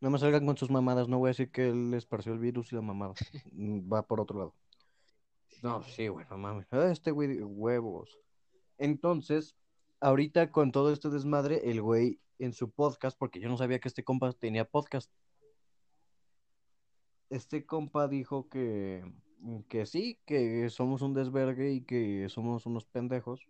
[0.00, 2.72] No me salgan con sus mamadas, no voy a decir que él esparció el virus
[2.72, 3.14] y la mamada.
[3.52, 4.54] Mm, Va por otro lado.
[5.62, 6.66] No, sí, güey, no mames.
[6.72, 8.18] Ah, Este güey, huevos.
[8.78, 9.56] Entonces,
[10.00, 13.88] ahorita con todo este desmadre, el güey en su podcast, porque yo no sabía que
[13.88, 15.12] este compa tenía podcast.
[17.28, 19.04] Este compa dijo que,
[19.68, 23.46] que sí, que somos un desvergue y que somos unos pendejos.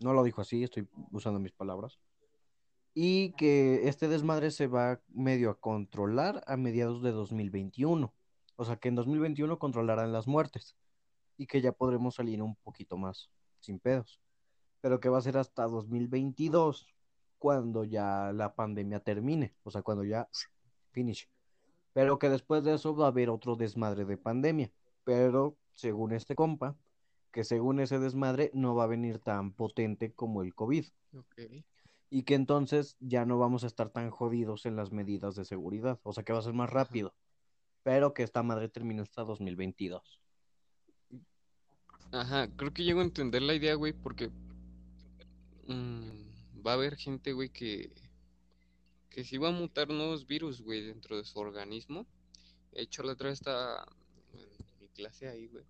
[0.00, 1.98] No lo dijo así, estoy usando mis palabras.
[2.94, 8.12] Y que este desmadre se va medio a controlar a mediados de 2021.
[8.56, 10.76] O sea, que en 2021 controlarán las muertes
[11.36, 14.20] y que ya podremos salir un poquito más sin pedos.
[14.80, 16.86] Pero que va a ser hasta 2022
[17.38, 19.54] cuando ya la pandemia termine.
[19.62, 20.28] O sea, cuando ya
[20.90, 21.28] finish.
[21.92, 24.70] Pero que después de eso va a haber otro desmadre de pandemia.
[25.04, 26.76] Pero según este compa,
[27.32, 30.86] que según ese desmadre no va a venir tan potente como el COVID.
[32.10, 36.00] Y que entonces ya no vamos a estar tan jodidos en las medidas de seguridad.
[36.02, 37.14] O sea que va a ser más rápido.
[37.82, 40.20] Pero que esta madre termina hasta 2022.
[42.12, 44.30] Ajá, creo que llego a entender la idea, güey, porque
[45.68, 47.94] mm, va a haber gente, güey, que,
[49.10, 52.06] que sí va a mutar nuevos virus, güey, dentro de su organismo.
[52.72, 53.86] De hecho, la otra vez estaba
[55.00, 55.64] clase ahí, güey,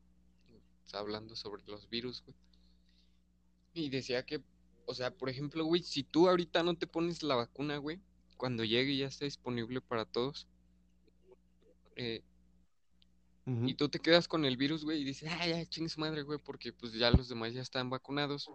[0.84, 2.36] estaba hablando sobre los virus, güey.
[3.74, 4.42] Y decía que,
[4.86, 8.00] o sea, por ejemplo, güey, si tú ahorita no te pones la vacuna, güey,
[8.36, 10.48] cuando llegue y ya esté disponible para todos,
[11.96, 12.22] eh.
[13.66, 16.22] Y tú te quedas con el virus, güey, y dices, ah, ya, chingue su madre,
[16.22, 18.48] güey, porque pues ya los demás ya están vacunados.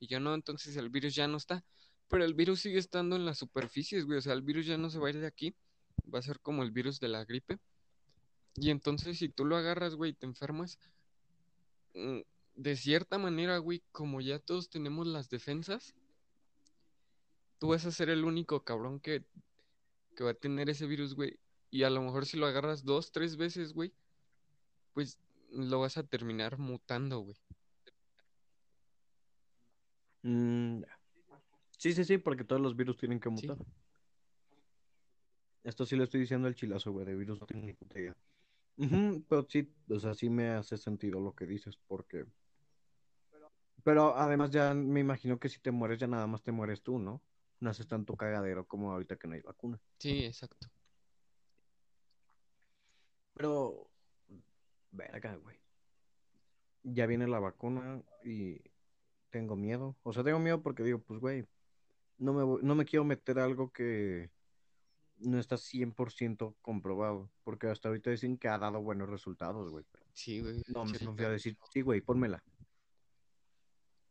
[0.00, 1.64] Y yo no, entonces el virus ya no está.
[2.08, 4.90] Pero el virus sigue estando en las superficies, güey, o sea, el virus ya no
[4.90, 5.54] se va a ir de aquí.
[6.12, 7.58] Va a ser como el virus de la gripe.
[8.56, 10.78] Y entonces si tú lo agarras, güey, y te enfermas,
[11.94, 12.20] mm,
[12.56, 15.94] de cierta manera, güey, como ya todos tenemos las defensas,
[17.58, 19.24] tú vas a ser el único cabrón que,
[20.14, 21.38] que va a tener ese virus, güey.
[21.70, 23.92] Y a lo mejor si lo agarras dos, tres veces, güey,
[24.92, 25.18] pues
[25.50, 27.36] lo vas a terminar mutando, güey.
[30.22, 30.82] Mm,
[31.76, 33.48] sí, sí, sí, porque todos los virus tienen que Sí.
[33.48, 33.66] mutar.
[35.64, 38.14] Esto sí le estoy diciendo al chilazo, güey, de virus no tengo ni puta idea.
[38.76, 42.26] Ujú, pero sí, o sea, sí me hace sentido lo que dices, porque...
[43.84, 46.98] Pero además ya me imagino que si te mueres ya nada más te mueres tú,
[46.98, 47.22] ¿no?
[47.60, 49.78] No haces tanto cagadero como ahorita que no hay vacuna.
[49.98, 50.68] Sí, exacto.
[53.34, 53.90] Pero,
[54.90, 55.58] verga, güey.
[56.82, 58.60] Ya viene la vacuna y
[59.30, 59.96] tengo miedo.
[60.02, 61.46] O sea, tengo miedo porque digo, pues, güey,
[62.18, 64.30] no me, voy- no me quiero meter a algo que
[65.24, 67.30] no está 100% comprobado.
[67.42, 69.84] Porque hasta ahorita dicen que ha dado buenos resultados, güey.
[70.12, 70.62] Sí, güey.
[70.68, 72.42] No, me fui a decir, sí, güey, pónmela.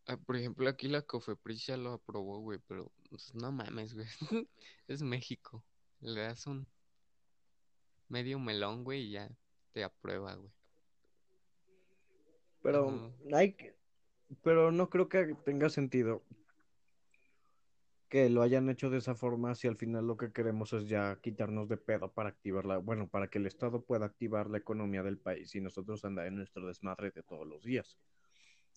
[0.05, 4.07] Ah, por ejemplo, aquí la Cofepris ya lo aprobó, güey, pero pues, no mames, güey.
[4.87, 5.63] Es México.
[6.01, 6.67] Le das un
[8.09, 9.31] medio melón, güey, y ya
[9.71, 10.51] te aprueba, güey.
[12.61, 13.37] Pero Ajá.
[13.37, 13.75] hay que...
[14.41, 16.23] Pero no creo que tenga sentido
[18.13, 21.19] que lo hayan hecho de esa forma si al final lo que queremos es ya
[21.19, 25.17] quitarnos de pedo para activarla, bueno, para que el Estado pueda activar la economía del
[25.17, 27.97] país y nosotros andar en nuestro desmadre de todos los días.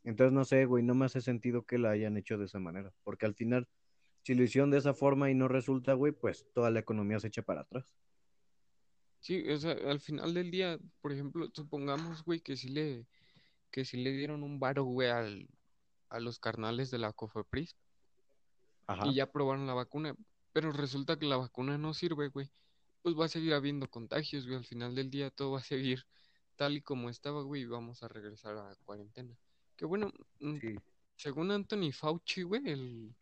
[0.05, 2.95] Entonces no sé, güey, no me hace sentido que la hayan hecho de esa manera,
[3.05, 3.69] porque al final,
[4.23, 7.29] si lo hicieron de esa forma y no resulta, güey, pues toda la economía se
[7.29, 7.95] echa para atrás.
[9.21, 13.07] Sí, o sea, al final del día, por ejemplo, supongamos, güey, que sí le,
[13.71, 15.47] que sí le dieron un varo, güey, al,
[16.09, 17.77] a los carnales de la Cofepris
[18.87, 19.07] Ajá.
[19.09, 20.15] y ya probaron la vacuna,
[20.53, 22.51] pero resulta que la vacuna no sirve, güey.
[23.03, 24.57] Pues va a seguir habiendo contagios, güey.
[24.59, 26.07] Al final del día todo va a seguir
[26.57, 29.37] tal y como estaba, güey, y vamos a regresar a cuarentena.
[29.77, 30.75] Que bueno, mm, Sí.
[31.17, 33.15] según Anthony Fauci, güey, el,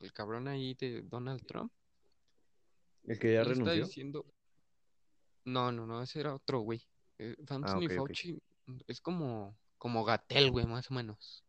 [0.00, 1.72] el cabrón ahí de Donald Trump,
[3.04, 3.84] El que ya él está renunció.
[3.86, 4.26] diciendo,
[5.44, 6.86] no, no, no, ese era otro, güey.
[7.18, 7.96] Eh, Anthony ok, ok.
[7.96, 8.38] Fauci
[8.86, 11.43] es como, como Gatel, güey, más o menos.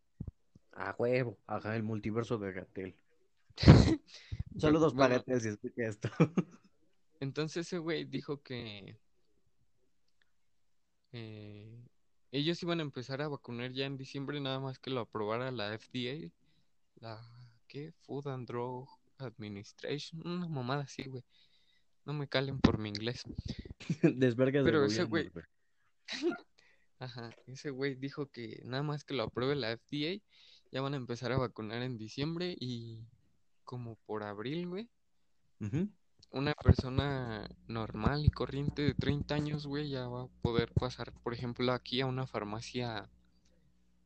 [0.75, 1.37] A huevo.
[1.47, 2.95] Ajá, el multiverso de Gatel.
[4.57, 5.15] Saludos, Bueno.
[5.15, 6.09] paretes, si escucha esto.
[7.19, 8.97] Entonces ese güey dijo que
[11.13, 11.87] eh,
[12.31, 15.73] ellos iban a empezar a vacunar ya en diciembre, nada más que lo aprobara la
[15.77, 16.29] FDA,
[16.99, 17.21] la
[17.67, 17.93] ¿qué?
[18.03, 21.23] Food and Drug Administration, una mamada así, güey.
[22.03, 23.23] No me calen por mi inglés.
[24.03, 25.45] Desvergas de Pero ese gobiernos, güey-
[26.99, 30.21] Ajá, ese güey dijo que nada más que lo apruebe la FDA,
[30.75, 33.07] ya van a empezar a vacunar en diciembre y
[33.63, 34.89] como por abril, güey,
[36.31, 41.33] una persona normal y corriente de 30 años, güey, ya va a poder pasar, por
[41.33, 43.09] ejemplo, aquí a una farmacia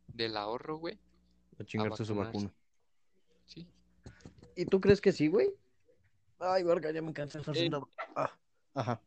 [0.10, 1.00] del ahorro, güey.
[1.58, 2.54] A chingarse su vacuna.
[3.48, 3.68] Sí.
[4.56, 5.50] ¿Y tú crees que sí, güey?
[6.38, 7.72] Ay, verga, ya me cansé de Eh.
[8.16, 8.38] Ah,
[8.76, 9.02] Ajá.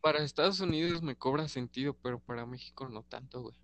[0.00, 3.56] Para Estados Unidos me cobra sentido, pero para México no tanto, güey.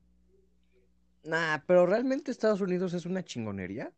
[1.24, 3.92] Nah, pero realmente Estados Unidos es una chingonería.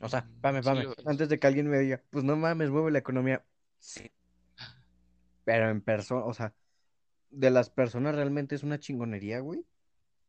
[0.00, 0.86] O sea, Mm, pame, sí pame.
[1.06, 3.44] Antes de que alguien me diga, pues no mames, mueve la economía.
[3.78, 4.10] Sí.
[5.44, 6.54] Pero en persona, o sea,
[7.30, 9.64] de las personas realmente es una chingonería, güey.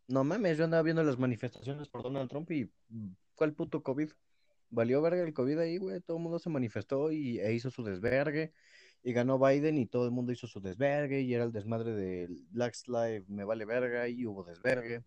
[0.07, 4.11] No mames, yo andaba viendo las manifestaciones por Donald Trump y mm, ¿cuál puto COVID?
[4.69, 6.01] Valió verga el COVID ahí, güey.
[6.01, 8.53] Todo el mundo se manifestó y e hizo su desvergue.
[9.03, 11.21] Y ganó Biden y todo el mundo hizo su desvergue.
[11.21, 15.03] Y era el desmadre de Black Lives me vale verga y hubo desvergue.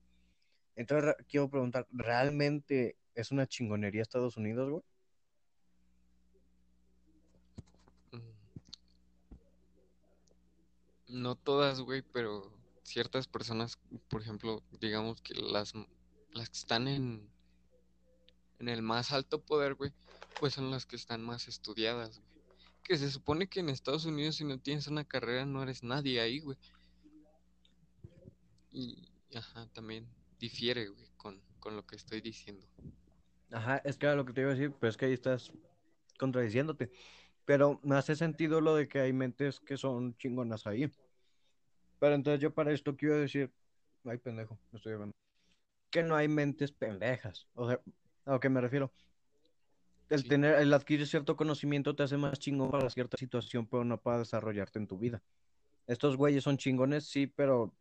[0.77, 4.83] Entonces quiero preguntar, ¿realmente es una chingonería Estados Unidos, güey?
[8.13, 8.35] Mm.
[11.21, 12.53] No todas, güey, pero
[12.83, 13.79] ciertas personas,
[14.09, 15.73] por ejemplo, digamos que las,
[16.33, 17.29] las que están en,
[18.59, 19.93] en el más alto poder, güey,
[20.41, 22.34] pues son las que están más estudiadas, güey.
[22.85, 26.21] Que se supone que en Estados Unidos si no tienes una carrera no eres nadie
[26.21, 26.59] ahí, güey.
[28.71, 30.07] Y, ajá, también
[30.39, 32.67] difiere, güey, con, con lo que estoy diciendo.
[33.51, 35.51] Ajá, es que era lo que te iba a decir, pero es que ahí estás
[36.19, 36.91] contradiciéndote.
[37.45, 40.91] Pero me hace sentido lo de que hay mentes que son chingonas ahí.
[42.01, 43.53] Pero entonces yo para esto quiero decir,
[44.05, 45.13] ay pendejo, me estoy hablando,
[45.91, 47.47] que no hay mentes pendejas.
[47.55, 47.81] O sea,
[48.27, 48.93] a lo me refiero.
[50.11, 50.29] El Sí.
[50.29, 54.19] tener, el adquirir cierto conocimiento te hace más chingón para cierta situación, pero no para
[54.19, 55.23] desarrollarte en tu vida.
[55.87, 57.75] Estos güeyes son chingones, sí, pero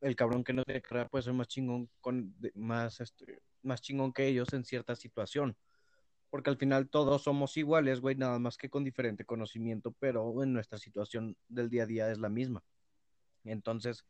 [0.00, 4.12] el cabrón que no tiene carrera puede ser más chingón con más este, más chingón
[4.12, 5.56] que ellos en cierta situación.
[6.30, 10.52] Porque al final todos somos iguales, güey, nada más que con diferente conocimiento, pero en
[10.52, 12.62] nuestra situación del día a día es la misma.
[13.44, 14.04] Entonces,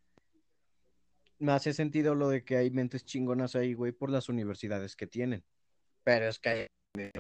[1.39, 5.07] me hace sentido lo de que hay mentes chingonas ahí, güey, por las universidades que
[5.07, 5.45] tienen.
[6.03, 6.67] Pero es que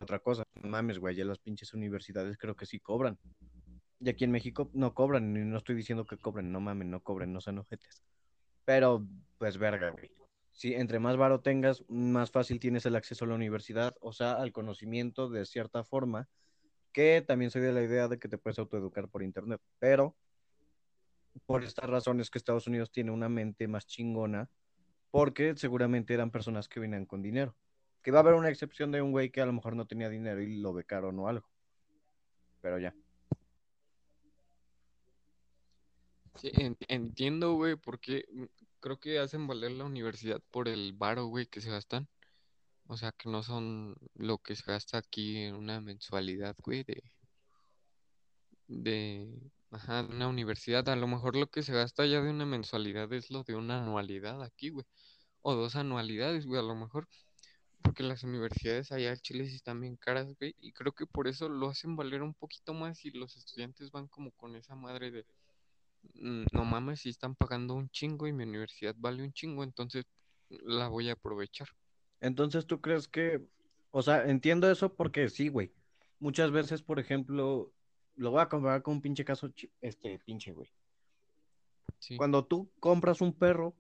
[0.00, 0.44] otra cosa.
[0.62, 3.18] Mames, güey, ya las pinches universidades creo que sí cobran.
[4.00, 7.02] Y aquí en México no cobran, y no estoy diciendo que cobren, no mames, no
[7.02, 8.04] cobren, no sean ojetes.
[8.64, 9.06] Pero,
[9.38, 10.10] pues, verga, güey.
[10.52, 14.32] Si entre más varo tengas, más fácil tienes el acceso a la universidad, o sea,
[14.34, 16.28] al conocimiento de cierta forma,
[16.92, 19.60] que también soy de la idea de que te puedes autoeducar por internet.
[19.78, 20.16] Pero,
[21.46, 24.50] por estas razones que Estados Unidos tiene una mente más chingona,
[25.10, 27.56] porque seguramente eran personas que venían con dinero.
[28.02, 30.08] Que va a haber una excepción de un güey que a lo mejor no tenía
[30.08, 31.48] dinero y lo becaron o algo.
[32.60, 32.94] Pero ya.
[36.36, 38.24] Sí, en- entiendo, güey, porque
[38.80, 42.08] creo que hacen valer la universidad por el varo, güey, que se gastan.
[42.86, 47.02] O sea, que no son lo que se gasta aquí en una mensualidad, güey, de,
[48.68, 49.28] de,
[49.70, 50.88] ajá, una universidad.
[50.88, 53.82] A lo mejor lo que se gasta ya de una mensualidad es lo de una
[53.82, 54.86] anualidad aquí, güey.
[55.42, 57.08] O dos anualidades, güey, a lo mejor.
[57.82, 60.54] Porque las universidades allá en Chile sí están bien caras, güey.
[60.60, 64.08] Y creo que por eso lo hacen valer un poquito más y los estudiantes van
[64.08, 65.26] como con esa madre de
[66.14, 70.04] "Mm, no mames, si están pagando un chingo y mi universidad vale un chingo, entonces
[70.48, 71.68] la voy a aprovechar.
[72.20, 73.40] Entonces, ¿tú crees que,
[73.90, 75.72] o sea, entiendo eso porque sí, güey.
[76.20, 77.72] Muchas veces, por ejemplo,
[78.16, 80.68] lo voy a comparar con un pinche caso, este, pinche, güey.
[82.00, 82.16] Sí.
[82.16, 83.74] Cuando tú compras un perro,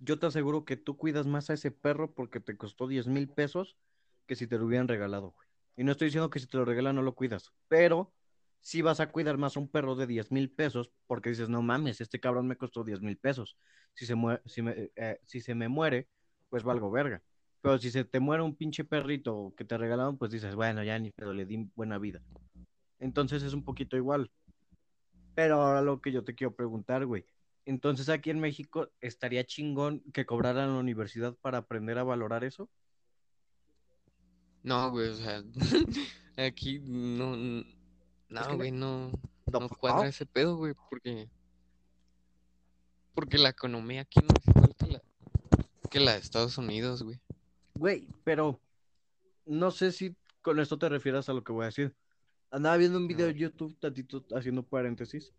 [0.00, 3.28] yo te aseguro que tú cuidas más a ese perro porque te costó 10 mil
[3.28, 3.76] pesos
[4.26, 5.48] que si te lo hubieran regalado, güey.
[5.76, 8.12] Y no estoy diciendo que si te lo regalan no lo cuidas, pero
[8.60, 11.62] sí vas a cuidar más a un perro de 10 mil pesos porque dices, no
[11.62, 13.56] mames, este cabrón me costó 10 mil pesos.
[13.94, 14.14] Si se,
[14.46, 16.08] si, me, eh, si se me muere,
[16.48, 17.22] pues valgo verga.
[17.60, 20.98] Pero si se te muere un pinche perrito que te regalaron, pues dices, bueno, ya
[20.98, 22.22] ni pedo, le di buena vida.
[22.98, 24.30] Entonces es un poquito igual.
[25.34, 27.24] Pero ahora lo que yo te quiero preguntar, güey.
[27.70, 32.68] Entonces aquí en México estaría chingón que cobraran la universidad para aprender a valorar eso.
[34.64, 35.44] No, güey, o sea,
[36.36, 37.66] aquí no, n- Es
[38.26, 39.10] que no, güey, no,
[39.52, 41.28] No, no pues, cuadra ese pedo, güey, porque,
[43.14, 45.02] porque la economía aquí no es igual que la,
[45.90, 47.20] que la de Estados Unidos, güey.
[47.74, 48.60] Güey, pero
[49.46, 51.94] no sé si con esto te refieras a lo que voy a decir.
[52.50, 55.32] Andaba viendo un video de YouTube, tantito haciendo paréntesis,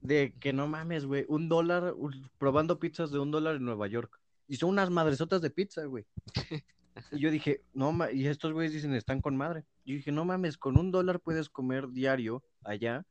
[0.00, 1.94] de que no mames, güey, un dólar,
[2.38, 4.20] probando pizzas de un dólar en Nueva York.
[4.46, 6.04] Y son unas madresotas de pizza, güey.
[7.12, 9.64] Y yo dije, no, ma- y estos güeyes dicen, están con madre.
[9.84, 13.06] Yo dije, no mames, con un dólar puedes comer diario allá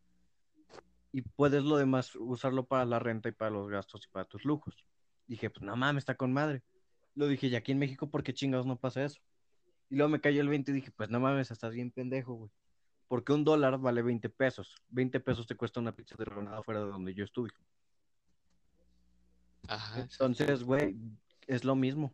[1.14, 4.44] y puedes lo demás usarlo para la renta y para los gastos y para tus
[4.44, 4.76] lujos.
[5.28, 6.64] Dije, pues no mames, está con madre.
[7.16, 9.22] Lo dije, y aquí en México, ¿por qué chingados no pasa eso?
[9.90, 12.52] Y luego me cayó el 20 y dije, pues no mames, estás bien pendejo, güey.
[13.08, 14.82] Porque un dólar vale 20 pesos.
[14.90, 17.54] 20 pesos te cuesta una pizza de rebanada fuera de donde yo estudio.
[19.68, 20.02] Ajá.
[20.02, 20.96] Entonces, güey,
[21.48, 22.14] es lo mismo.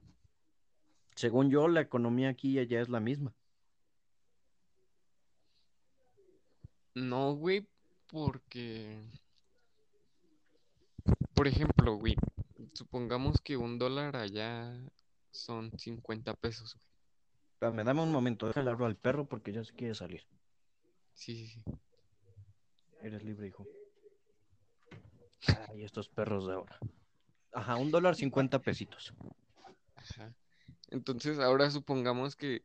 [1.16, 3.34] Según yo, la economía aquí y allá es la misma.
[6.96, 7.68] No, güey,
[8.08, 9.02] porque,
[11.34, 12.16] por ejemplo, güey,
[12.74, 14.80] supongamos que un dólar allá
[15.32, 16.88] son 50 pesos, güey.
[17.54, 20.22] Espérame, dame un momento, déjale hablar al perro porque ya se quiere salir.
[21.14, 21.64] Sí, sí, sí.
[23.02, 23.68] Eres libre, hijo.
[25.70, 26.78] Ay, estos perros de ahora.
[27.54, 29.14] Ajá, un dólar cincuenta pesitos.
[29.96, 30.34] Ajá.
[30.90, 32.64] Entonces, ahora supongamos que,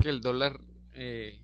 [0.00, 0.58] que el dólar,
[0.94, 1.38] eh,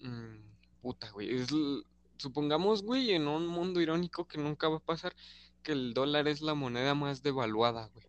[0.00, 0.36] mm,
[0.82, 1.82] puta, güey, es, l-
[2.16, 5.14] supongamos, güey, en un mundo irónico que nunca va a pasar,
[5.62, 8.06] que el dólar es la moneda más devaluada, güey.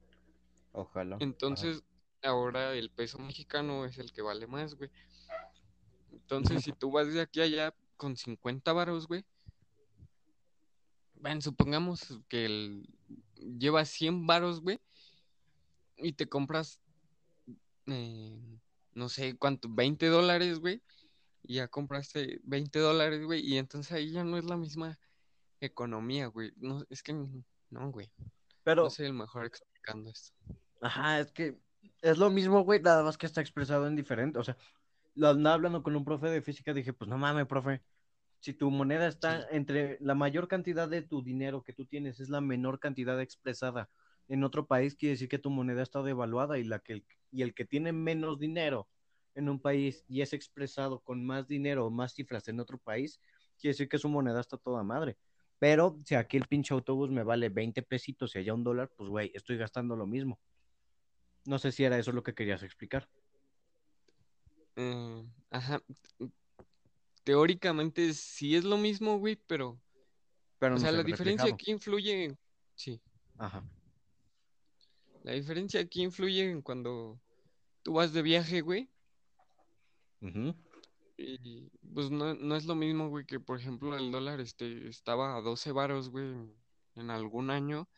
[0.72, 1.18] Ojalá.
[1.20, 1.84] Entonces,
[2.24, 4.90] ahora el peso mexicano es el que vale más, güey.
[6.30, 9.26] Entonces, si tú vas de aquí a allá con 50 varos, güey,
[11.16, 12.88] ven, supongamos que el,
[13.58, 14.80] llevas 100 varos, güey,
[15.98, 16.80] y te compras,
[17.88, 18.60] eh,
[18.94, 20.84] no sé cuánto, 20 dólares, güey,
[21.42, 25.00] y ya compraste 20 dólares, güey, y entonces ahí ya no es la misma
[25.60, 26.54] economía, güey.
[26.58, 28.12] No, es que no, güey.
[28.64, 30.32] Pero, No soy el mejor explicando esto.
[30.80, 31.58] ajá, es que
[32.04, 34.38] es lo mismo, güey, nada más que está expresado en diferente.
[34.38, 34.56] O sea,
[35.20, 37.82] lo andaba hablando con un profe de física, dije, pues no mames, profe.
[38.40, 42.30] Si tu moneda está entre la mayor cantidad de tu dinero que tú tienes es
[42.30, 43.90] la menor cantidad expresada
[44.30, 47.42] en otro país, quiere decir que tu moneda está devaluada y, la que el, y
[47.42, 48.88] el que tiene menos dinero
[49.36, 53.20] en un país y es expresado con más dinero o más cifras en otro país,
[53.60, 55.18] quiere decir que su moneda está toda madre.
[55.58, 59.10] Pero si aquí el pinche autobús me vale 20 pesitos y allá un dólar, pues
[59.10, 60.40] güey, estoy gastando lo mismo.
[61.44, 63.10] No sé si era eso lo que querías explicar.
[64.82, 65.84] Eh, ajá.
[67.26, 69.78] Teóricamente sí es lo mismo, güey, pero,
[70.58, 71.54] Pero o no sea, se la diferencia reflejado.
[71.56, 72.38] aquí influye,
[72.76, 73.02] sí,
[73.38, 73.62] Ajá.
[75.24, 77.20] la diferencia aquí influye en cuando
[77.84, 78.90] tú vas de viaje, güey,
[80.22, 80.56] Ujú.
[81.18, 85.36] y pues no, no es lo mismo, güey, que por ejemplo el dólar este, estaba
[85.36, 86.56] a 12 varos, güey, en,
[86.96, 87.90] en algún año,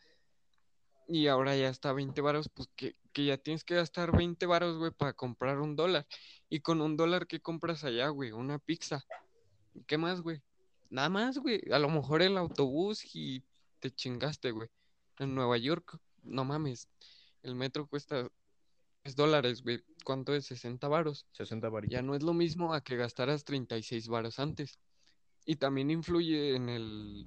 [1.06, 4.44] y ahora ya está a 20 varos, pues que, que ya tienes que gastar 20
[4.46, 6.06] varos, güey, para comprar un dólar,
[6.48, 8.32] y con un dólar, ¿qué compras allá, güey?
[8.32, 9.04] Una pizza.
[9.86, 10.42] ¿Qué más, güey?
[10.90, 11.62] Nada más, güey.
[11.72, 13.42] A lo mejor el autobús y
[13.80, 14.68] te chingaste, güey.
[15.18, 16.88] En Nueva York, no mames.
[17.42, 18.28] El metro cuesta
[19.02, 19.82] 3 dólares, güey.
[20.04, 20.46] ¿Cuánto es?
[20.46, 21.26] 60 varos.
[21.32, 21.92] 60 varitos.
[21.92, 24.78] Ya no es lo mismo a que gastaras 36 varos antes.
[25.46, 27.26] Y también influye en el...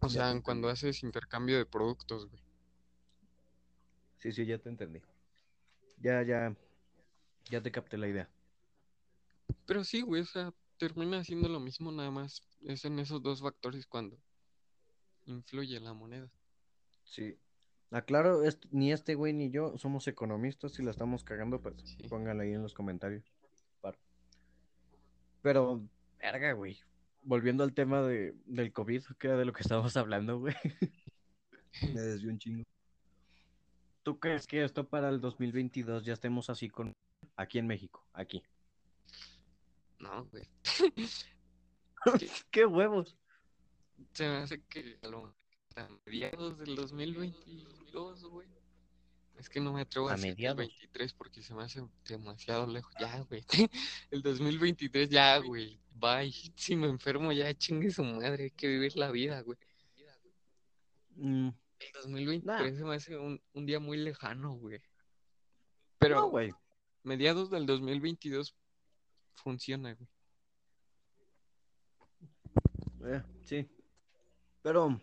[0.00, 2.42] O sea, en cuando haces intercambio de productos, güey.
[4.18, 5.00] Sí, sí, ya te entendí.
[5.98, 6.54] Ya, ya,
[7.50, 8.28] ya te capté la idea.
[9.66, 12.42] Pero sí, güey, o sea, termina siendo lo mismo, nada más.
[12.62, 14.18] Es en esos dos factores cuando
[15.26, 16.30] influye la moneda.
[17.04, 17.36] Sí.
[17.90, 20.72] Aclaro, est- ni este güey ni yo somos economistas.
[20.72, 21.96] Si la estamos cagando, pues Sí.
[22.08, 23.24] pónganla ahí en los comentarios.
[25.42, 25.88] Pero,
[26.18, 26.78] verga, güey.
[27.22, 30.54] Volviendo al tema de, del COVID, que era de lo que estábamos hablando, güey.
[31.94, 32.64] Me desvió un chingo.
[34.08, 36.96] ¿Tú crees que esto para el 2022 ya estemos así con...
[37.36, 38.42] Aquí en México, aquí?
[39.98, 40.48] No, güey.
[42.50, 43.18] ¡Qué huevos!
[44.14, 45.34] Se me hace que a lo
[45.76, 48.48] a mediados del 2022, güey.
[49.36, 50.56] Es que no me atrevo a, ¿A decir el mediados?
[50.56, 52.94] 23 porque se me hace demasiado lejos.
[52.98, 53.44] Ya, güey.
[54.10, 55.78] El 2023 ya, güey.
[55.90, 56.32] Bye.
[56.56, 58.44] Si me enfermo ya, chingue su madre.
[58.44, 59.58] Hay que vivir la vida, güey.
[61.16, 61.50] Mm,
[61.80, 62.78] El 2023 Nah.
[62.78, 64.80] se me hace un, un día muy lejano, güey.
[65.98, 66.52] Pero no, güey.
[67.02, 68.54] mediados del 2022
[69.34, 70.08] funciona, güey.
[73.14, 73.68] Eh, sí.
[74.62, 75.00] Pero...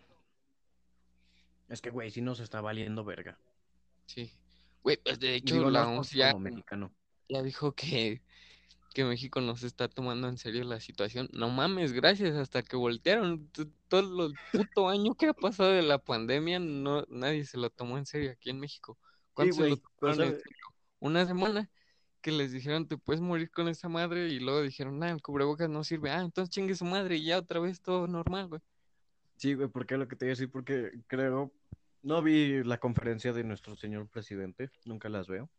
[1.68, 3.38] Es que, güey, sí nos está valiendo verga.
[4.06, 4.30] Sí.
[4.82, 6.94] Güey, pues de hecho Digo, la OMS mexicano.
[7.28, 8.22] ya dijo que,
[8.96, 11.28] que México no se está tomando en serio la situación.
[11.34, 13.46] No mames, gracias, hasta que voltearon.
[13.88, 17.98] Todo el puto año que ha pasado de la pandemia, no, nadie se lo tomó
[17.98, 18.96] en serio aquí en México.
[19.02, 20.66] Sí, ¿Cuántos se lo tomaron en ¿sabe- serio?
[21.00, 21.70] una semana
[22.22, 25.68] que les dijeron te puedes morir con esa madre y luego dijeron, ah, el cubrebocas
[25.68, 28.62] no sirve, ah, entonces chingue su madre y ya otra vez todo normal, güey.
[29.36, 31.52] Sí, güey, porque lo que te iba a decir, porque creo,
[32.02, 35.50] no vi la conferencia de nuestro señor presidente, nunca las veo.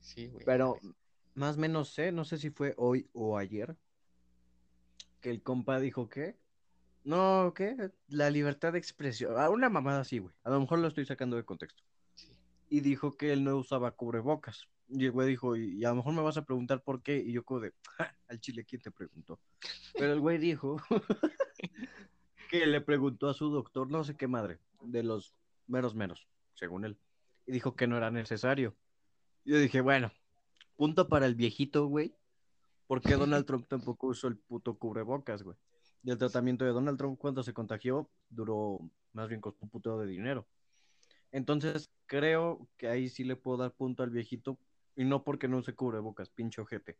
[0.00, 0.44] Sí, güey.
[0.44, 0.78] Pero
[1.36, 3.76] más o menos sé, no sé si fue hoy o ayer,
[5.20, 6.36] que el compa dijo que,
[7.04, 7.92] no, ¿qué?
[8.08, 11.36] La libertad de expresión, ah, una mamada así, güey, a lo mejor lo estoy sacando
[11.36, 11.82] de contexto.
[12.14, 12.32] Sí.
[12.70, 14.66] Y dijo que él no usaba cubrebocas.
[14.88, 17.18] Y el güey dijo, y a lo mejor me vas a preguntar por qué.
[17.18, 19.40] Y yo como de, "Ja, al chile, ¿quién te preguntó?
[19.94, 20.76] Pero el güey dijo
[22.50, 25.34] que le preguntó a su doctor, no sé qué madre, de los
[25.66, 26.96] menos menos, según él.
[27.46, 28.76] Y dijo que no era necesario.
[29.44, 30.12] Yo dije, bueno,
[30.76, 32.14] punto para el viejito, güey.
[32.86, 35.56] Porque Donald Trump tampoco usó el puto cubrebocas, güey.
[36.02, 38.78] Y el tratamiento de Donald Trump cuando se contagió duró
[39.12, 40.46] más bien costó un puto de dinero.
[41.32, 44.58] Entonces, creo que ahí sí le puedo dar punto al viejito.
[44.94, 46.98] Y no porque no use cubrebocas, pinche ojete.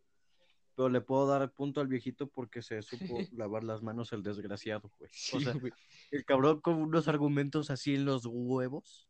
[0.74, 4.90] Pero le puedo dar punto al viejito porque se supo lavar las manos el desgraciado,
[4.98, 5.10] güey.
[5.30, 5.72] O Sí, sea, güey.
[6.10, 9.08] el cabrón con unos argumentos así en los huevos.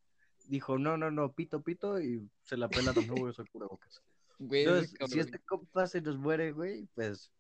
[0.49, 4.03] Dijo, no, no, no, pito, pito, y se la pela de nuevo el cubrebocas.
[4.39, 7.33] Güey, Entonces, si este compa se nos muere, güey, pues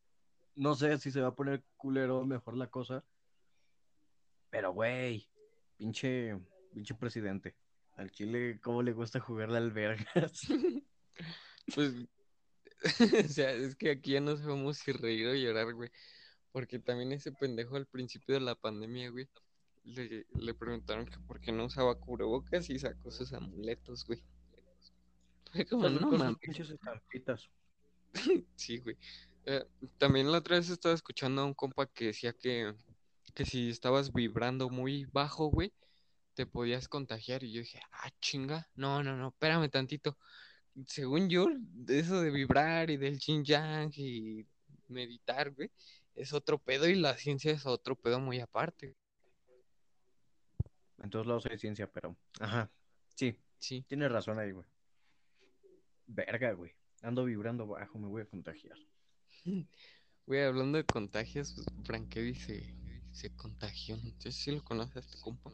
[0.54, 3.04] no sé si se va a poner culero o mejor la cosa.
[4.50, 5.28] Pero, güey,
[5.76, 6.38] pinche,
[6.72, 7.54] pinche presidente.
[7.96, 10.42] Al Chile, ¿cómo le gusta jugarle al vergas?
[11.74, 11.94] Pues,
[13.24, 15.90] o sea, es que aquí ya no sabemos si reír o llorar, güey.
[16.52, 19.28] Porque también ese pendejo al principio de la pandemia, güey,
[19.82, 24.22] le, le preguntaron que por qué no usaba cubrebocas y sacó sus amuletos, güey.
[25.56, 26.60] Fue como, no mames.
[26.60, 27.48] estampitas.
[28.56, 28.96] Sí, güey.
[29.44, 29.64] Eh,
[29.98, 32.74] también la otra vez estaba escuchando a un compa que decía que,
[33.34, 35.72] que si estabas vibrando muy bajo, güey,
[36.34, 37.44] te podías contagiar.
[37.44, 38.68] Y yo dije, ah, chinga.
[38.74, 40.18] No, no, no, espérame tantito.
[40.86, 41.48] Según yo,
[41.88, 44.46] eso de vibrar y del yin yang y
[44.88, 45.70] meditar, güey,
[46.14, 48.96] es otro pedo y la ciencia es otro pedo muy aparte.
[51.02, 52.16] En todos lados hay ciencia, pero.
[52.40, 52.70] Ajá.
[53.14, 53.84] Sí, Sí.
[53.88, 54.66] tienes razón ahí, güey.
[56.06, 56.72] Verga, güey.
[57.02, 58.78] Ando vibrando bajo, me voy a contagiar.
[60.26, 62.74] Güey, hablando de contagios, pues, Frankevi se,
[63.12, 63.94] se contagió.
[63.94, 65.52] Entonces, sí lo conoces a este compa.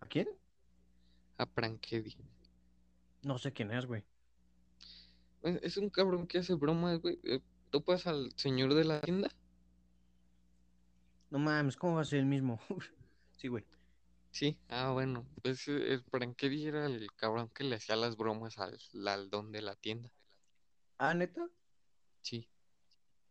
[0.00, 0.26] ¿A quién?
[1.36, 2.16] A Frankevi.
[3.22, 4.02] No sé quién es, güey.
[5.42, 7.20] Es un cabrón que hace bromas, güey.
[7.24, 9.28] Eh, ¿Topas al señor de la tienda?
[11.30, 12.60] No mames, ¿cómo va a ser el mismo?
[13.36, 13.66] sí, güey.
[14.34, 14.58] Sí.
[14.68, 15.24] Ah, bueno.
[15.44, 18.76] Pues eh, el Frankevi era el cabrón que le hacía las bromas al,
[19.06, 20.12] al don de la tienda.
[20.98, 21.48] Ah, neta.
[22.20, 22.48] Sí.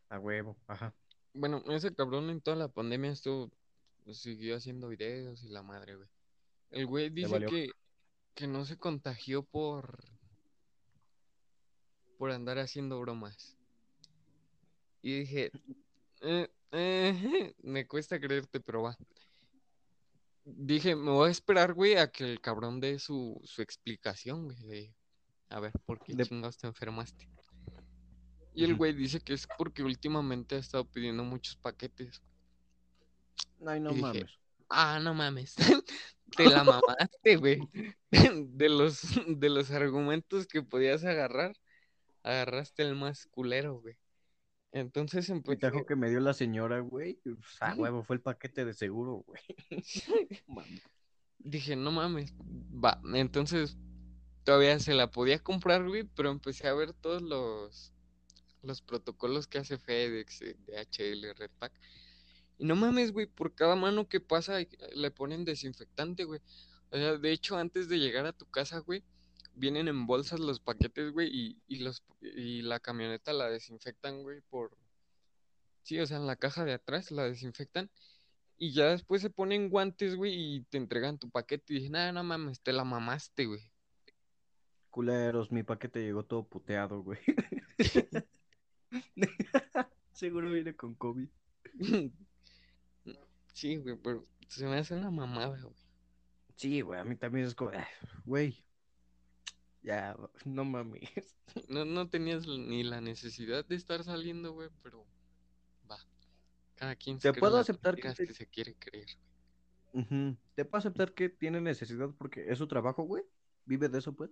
[0.08, 0.94] A huevo, ajá.
[1.34, 3.50] Bueno, ese cabrón en toda la pandemia estuvo,
[4.14, 6.08] siguió haciendo videos y la madre, güey.
[6.70, 7.68] El güey dice que,
[8.34, 10.02] que no se contagió por,
[12.16, 13.58] por andar haciendo bromas.
[15.02, 15.50] Y dije,
[16.22, 18.96] "Eh, eh, me cuesta creerte, pero va.
[20.44, 24.62] Dije, me voy a esperar, güey, a que el cabrón dé su, su explicación, güey,
[24.64, 24.94] de,
[25.48, 27.28] a ver, ¿por qué De- chingados te enfermaste?
[28.54, 32.22] Y el güey dice que es porque últimamente ha estado pidiendo muchos paquetes.
[33.66, 34.38] Ay, no Y dije, mames.
[34.68, 35.56] Ah, no mames.
[36.36, 37.60] Te la mamaste, güey.
[38.10, 41.56] De los, de los argumentos que podías agarrar,
[42.22, 43.96] agarraste el más culero, güey.
[44.74, 45.56] Entonces El empecé.
[45.58, 47.14] tajo que me dio la señora, güey.
[47.22, 49.40] pues, Ah, huevo, fue el paquete de seguro, güey.
[51.38, 52.34] Dije, no mames.
[52.40, 53.76] Va, entonces
[54.42, 57.92] todavía se la podía comprar, güey, pero empecé a ver todos los,
[58.62, 61.72] los protocolos que hace FedEx, eh, DHL, Redpack.
[62.58, 66.40] Y no mames, güey, por cada mano que pasa eh, le ponen desinfectante, güey.
[66.90, 69.04] O sea, de hecho, antes de llegar a tu casa, güey,
[69.54, 74.40] vienen en bolsas los paquetes, güey, y, y los y la camioneta la desinfectan, güey,
[74.42, 74.76] por
[75.82, 77.90] sí, o sea, en la caja de atrás la desinfectan.
[78.56, 81.72] Y ya después se ponen guantes, güey, y te entregan tu paquete.
[81.72, 83.60] Y dije, nada, no mames, te la mamaste, güey.
[84.90, 87.18] Culeros, mi paquete llegó todo puteado, güey.
[90.12, 91.28] Seguro viene con COVID.
[93.52, 95.74] Sí, güey, pero se me hace una mamada, güey.
[96.56, 97.86] Sí, güey, a mí también es como, "Ah,
[98.24, 98.64] güey.
[99.84, 100.16] Ya,
[100.46, 101.36] no mames.
[101.68, 105.06] No, no tenías ni la necesidad de estar saliendo, güey, pero
[105.88, 105.98] va.
[106.74, 109.08] Cada quien se Te puedo aceptar que te- que se quiere creer.
[110.54, 113.22] Te puedo aceptar que tiene necesidad porque es su trabajo, güey.
[113.66, 114.30] Vive de eso, pues.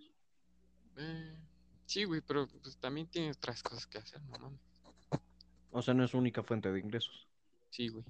[0.97, 1.37] Eh,
[1.85, 4.61] sí, güey, pero pues también tiene otras cosas que hacer, no mames.
[5.71, 7.29] O sea, no es su única fuente de ingresos.
[7.71, 8.05] Sí, güey.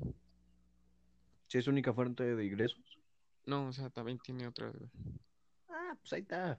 [1.48, 2.98] Si es su única fuente de ingresos.
[3.46, 4.90] No, o sea, también tiene otras, güey.
[5.68, 6.58] Ah, pues ahí está.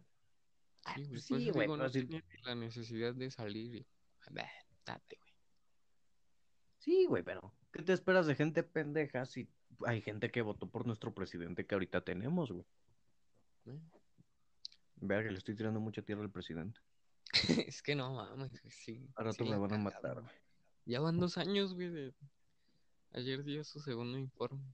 [0.85, 3.87] Sí, güey, pues por sí, güey, digo, no ni la necesidad de salir y...
[4.31, 4.49] Bah,
[4.85, 5.33] date, güey.
[6.79, 9.49] Sí, güey, pero ¿qué te esperas de gente pendeja si
[9.85, 12.65] hay gente que votó por nuestro presidente que ahorita tenemos, güey?
[13.67, 13.79] ¿eh?
[14.97, 16.79] Verga, le estoy tirando mucha tierra al presidente.
[17.67, 19.09] Es que no mames, sí.
[19.15, 20.33] Rato sí me van a matar, güey.
[20.85, 22.13] Ya van dos años, güey, de...
[23.13, 24.73] Ayer dio su segundo informe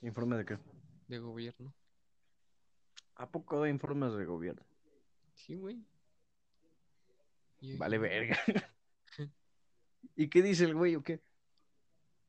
[0.00, 0.58] ¿Informe de qué?
[1.08, 1.74] de gobierno.
[3.16, 4.64] ¿A poco de informes de gobierno?
[5.34, 5.84] Sí, güey.
[7.60, 8.38] Yo Vale, verga.
[10.16, 11.22] ¿Y qué dice el güey o qué?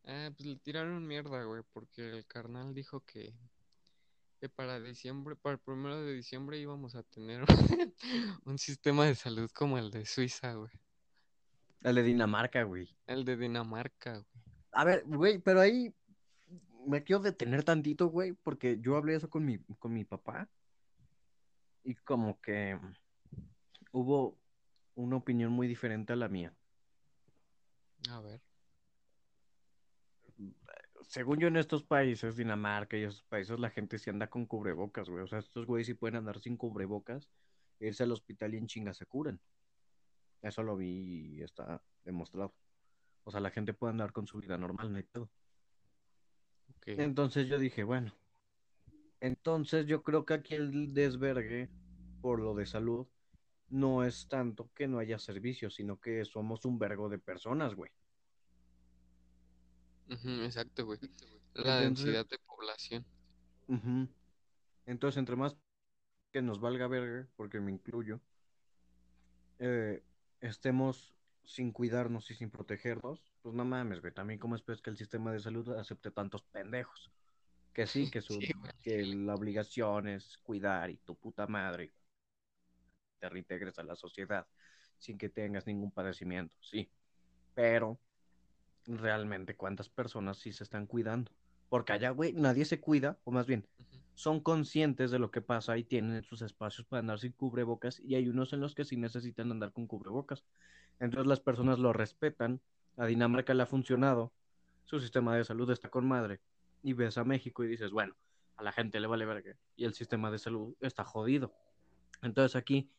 [0.05, 3.33] Ah, pues le tiraron mierda, güey, porque el carnal dijo que,
[4.39, 7.45] que para diciembre, para el primero de diciembre íbamos a tener
[8.45, 10.71] un sistema de salud como el de Suiza, güey.
[11.81, 12.95] El de Dinamarca, güey.
[13.07, 14.45] El de Dinamarca, güey.
[14.71, 15.93] A ver, güey, pero ahí
[16.85, 20.49] me quiero detener tantito, güey, porque yo hablé eso con mi, con mi papá
[21.83, 22.79] y como que
[23.91, 24.37] hubo
[24.95, 26.53] una opinión muy diferente a la mía.
[28.09, 28.41] A ver.
[31.07, 35.09] Según yo en estos países, Dinamarca y esos países, la gente sí anda con cubrebocas,
[35.09, 35.23] güey.
[35.23, 37.29] O sea, estos güeyes sí pueden andar sin cubrebocas,
[37.79, 39.39] irse al hospital y en chinga se curan.
[40.41, 42.53] Eso lo vi y está demostrado.
[43.25, 45.07] O sea, la gente puede andar con su vida normal, no hay.
[46.85, 48.13] Entonces yo dije, bueno,
[49.23, 51.69] entonces yo creo que aquí el desvergue
[52.21, 53.07] por lo de salud
[53.69, 57.89] no es tanto que no haya servicios, sino que somos un vergo de personas, güey.
[60.09, 60.99] Exacto, güey.
[61.53, 63.05] La Entonces- densidad de población.
[64.85, 65.55] Entonces, entre más
[66.31, 68.19] que nos valga verga, porque me incluyo,
[69.59, 70.03] eh,
[70.41, 71.15] estemos
[71.45, 74.13] sin cuidarnos y sin protegernos, pues no mames, güey.
[74.13, 77.09] También cómo esperas que el sistema de salud acepte tantos pendejos.
[77.73, 81.91] Que sí, que, su, Sí, que la obligación es cuidar y tu puta madre
[83.19, 84.45] te reintegres a la sociedad
[84.99, 86.89] sin que tengas ningún padecimiento, sí.
[87.55, 87.99] Pero
[88.85, 91.31] realmente cuántas personas sí se están cuidando.
[91.69, 93.67] Porque allá, güey, nadie se cuida, o más bien,
[94.13, 98.13] son conscientes de lo que pasa y tienen sus espacios para andar sin cubrebocas y
[98.15, 100.43] hay unos en los que sí necesitan andar con cubrebocas.
[100.99, 102.61] Entonces las personas lo respetan,
[102.97, 104.31] a Dinamarca le ha funcionado,
[104.85, 106.39] su sistema de salud está con madre
[106.83, 108.15] y ves a México y dices, bueno,
[108.57, 111.53] a la gente le vale verga y el sistema de salud está jodido.
[112.21, 112.91] Entonces aquí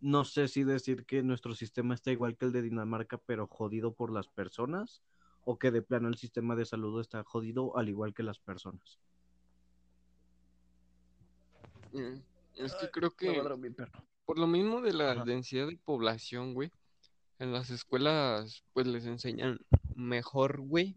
[0.00, 3.92] no sé si decir que nuestro sistema está igual que el de Dinamarca, pero jodido
[3.92, 5.02] por las personas,
[5.44, 8.98] o que de plano el sistema de salud está jodido al igual que las personas.
[11.92, 12.20] Mm,
[12.56, 13.42] Es que creo que
[14.24, 15.24] por lo mismo de la Ajá.
[15.24, 16.70] densidad de población, güey,
[17.38, 19.60] en las escuelas pues les enseñan
[19.94, 20.96] mejor, güey,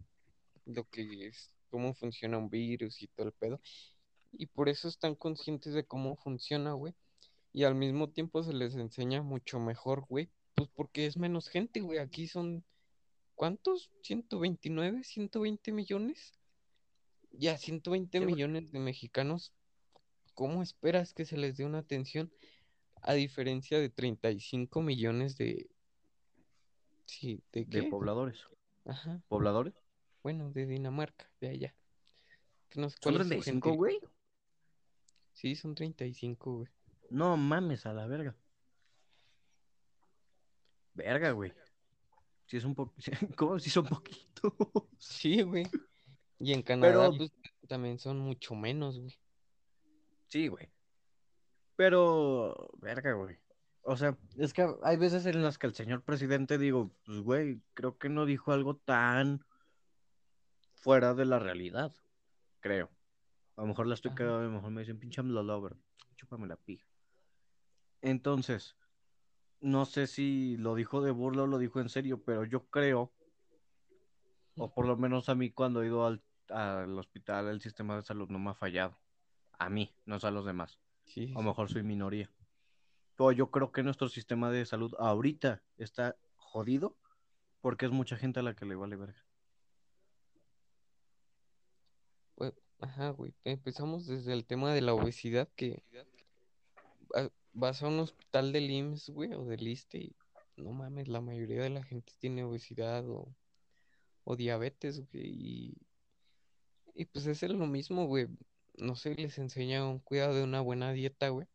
[0.64, 3.60] lo que es, cómo funciona un virus y todo el pedo.
[4.32, 6.94] Y por eso están conscientes de cómo funciona, güey.
[7.52, 10.30] Y al mismo tiempo se les enseña mucho mejor, güey.
[10.54, 11.98] Pues porque es menos gente, güey.
[11.98, 12.64] Aquí son,
[13.34, 13.90] ¿cuántos?
[14.02, 15.04] ¿129?
[15.04, 16.32] ¿120 millones?
[17.32, 18.34] Ya, 120 Sí, güey.
[18.34, 19.52] millones de mexicanos.
[20.32, 22.32] ¿Cómo esperas que se les dé una atención
[23.02, 25.68] a diferencia de 35 millones de...
[27.04, 27.82] Sí, ¿de De qué?
[27.90, 28.38] pobladores.
[28.86, 29.74] Ajá, ¿Pobladores?
[30.26, 31.74] Bueno, de Dinamarca, de allá.
[32.68, 33.76] Que no sé ¿Son cuál es su 35, gente.
[33.76, 34.00] güey?
[35.34, 36.68] Sí, son 35, güey.
[37.10, 38.34] No mames, a la verga.
[40.94, 41.52] Verga, güey.
[42.46, 42.92] Si es un poco.
[43.36, 43.60] ¿Cómo?
[43.60, 44.52] Si son poquitos.
[44.98, 45.64] Sí, güey.
[46.40, 47.32] Y en Canadá, Pero- pues
[47.68, 49.16] también son mucho menos, güey.
[50.26, 50.68] Sí, güey.
[51.76, 52.72] Pero.
[52.78, 53.36] Verga, güey.
[53.82, 57.60] O sea, es que hay veces en las que el señor presidente digo, pues, güey,
[57.74, 59.44] creo que no dijo algo tan
[60.86, 61.92] fuera de la realidad.
[62.60, 62.88] Creo.
[63.56, 65.76] A lo mejor la estoy cagando, a lo mejor me dicen, pinche lover.
[66.14, 66.86] Chúpame la pija.
[68.02, 68.76] Entonces,
[69.60, 73.12] no sé si lo dijo de burla o lo dijo en serio, pero yo creo,
[74.56, 78.04] o por lo menos a mí cuando he ido al, al hospital, el sistema de
[78.04, 78.96] salud no me ha fallado.
[79.58, 80.78] A mí, no a los demás.
[81.04, 82.30] Sí, A lo mejor soy minoría.
[83.16, 86.96] Pero yo creo que nuestro sistema de salud ahorita está jodido
[87.60, 89.25] porque es mucha gente a la que le vale verga.
[92.36, 93.34] Pues, ajá, güey.
[93.44, 95.82] Empezamos desde el tema de la obesidad, que
[97.14, 100.16] va- vas a un hospital del IMSS, güey, o del ISSSTE, y
[100.56, 103.34] no mames, la mayoría de la gente tiene obesidad o,
[104.24, 105.24] o diabetes, güey.
[105.26, 105.74] Y,
[106.94, 108.28] y pues es lo mismo, güey.
[108.78, 111.46] No sé, les enseña un cuidado de una buena dieta, güey.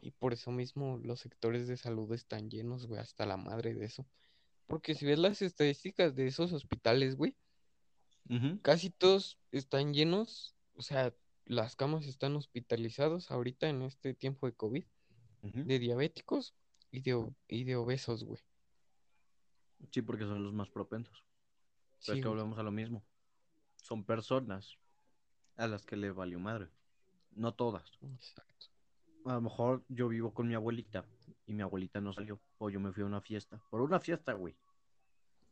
[0.00, 3.84] Y por eso mismo los sectores de salud están llenos, güey, hasta la madre de
[3.84, 4.06] eso.
[4.66, 7.34] Porque si ves las estadísticas de esos hospitales, güey,
[8.62, 11.14] casi todos están llenos, o sea,
[11.46, 14.84] las camas están hospitalizados ahorita en este tiempo de COVID,
[15.42, 16.54] de diabéticos
[16.90, 18.42] y de, o- y de obesos, güey.
[19.90, 21.24] Sí, porque son los más propensos.
[22.04, 23.02] Pero Sí, es que volvemos a lo mismo.
[23.82, 24.76] Son personas
[25.56, 26.68] a las que le valió madre.
[27.32, 27.98] No todas.
[28.02, 28.66] Exacto.
[29.24, 31.04] A lo mejor yo vivo con mi abuelita
[31.46, 32.40] y mi abuelita no salió.
[32.58, 33.60] O yo me fui a una fiesta.
[33.70, 34.56] Por una fiesta, güey.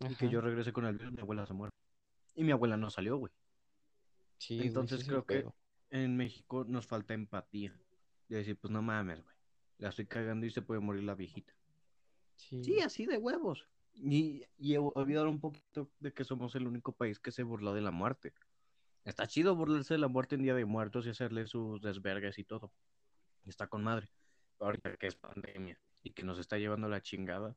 [0.00, 1.70] Y que yo regrese con el virus, mi abuela se muere.
[2.36, 3.32] Y mi abuela no salió, güey.
[4.38, 5.46] Sí, Entonces creo que
[5.90, 7.74] en México nos falta empatía.
[8.28, 9.34] De decir, pues no mames, güey.
[9.78, 11.54] La estoy cagando y se puede morir la viejita.
[12.36, 13.66] Sí, Sí, así de huevos.
[13.94, 17.72] Y, y he olvidado un poquito de que somos el único país que se burla
[17.72, 18.34] de la muerte.
[19.04, 22.44] Está chido burlarse de la muerte en Día de Muertos y hacerle sus desvergues y
[22.44, 22.74] todo.
[23.46, 24.08] Está con madre.
[24.58, 27.56] Ahorita que es pandemia y que nos está llevando la chingada,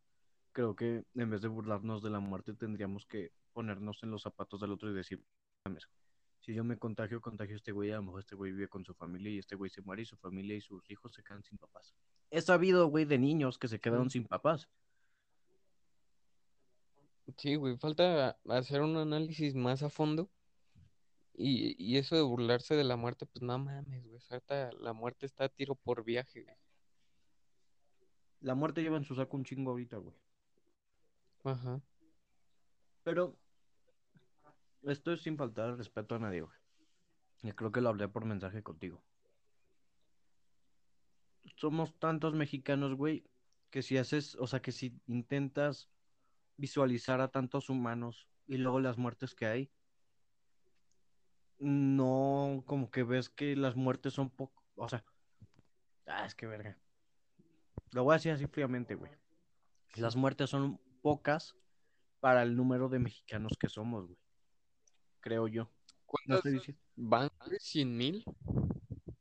[0.51, 4.59] creo que en vez de burlarnos de la muerte tendríamos que ponernos en los zapatos
[4.61, 5.23] del otro y decir,
[5.65, 5.87] "Mames,
[6.39, 8.85] si yo me contagio, contagio a este güey, a lo mejor este güey vive con
[8.85, 11.43] su familia y este güey se muere y su familia y sus hijos se quedan
[11.43, 11.93] sin papás.
[12.31, 14.69] He sabido, güey, de niños que se quedaron sin papás.
[17.37, 20.29] Sí, güey, falta hacer un análisis más a fondo.
[21.33, 24.19] Y, y eso de burlarse de la muerte, pues no mames, güey.
[24.79, 26.55] la muerte está a tiro por viaje, güey.
[28.41, 30.15] La muerte lleva en su saco un chingo ahorita, güey.
[31.43, 31.81] Ajá.
[33.03, 33.37] Pero
[34.83, 36.57] esto es sin faltar respeto a nadie, güey.
[37.43, 39.01] Y creo que lo hablé por mensaje contigo.
[41.55, 43.25] Somos tantos mexicanos, güey,
[43.69, 45.89] que si haces, o sea, que si intentas
[46.57, 49.71] visualizar a tantos humanos y luego las muertes que hay,
[51.59, 55.03] no, como que ves que las muertes son poco, o sea,
[56.07, 56.77] ah, es que verga.
[57.91, 59.11] Lo voy a decir así fríamente, güey.
[59.95, 61.55] Las muertes son pocas
[62.19, 64.17] para el número de mexicanos que somos, güey.
[65.21, 65.63] Creo yo.
[65.63, 65.69] No
[66.05, 66.81] ¿Cuántas estoy diciendo.
[66.95, 67.29] van?
[67.59, 68.23] ¿Cien mil?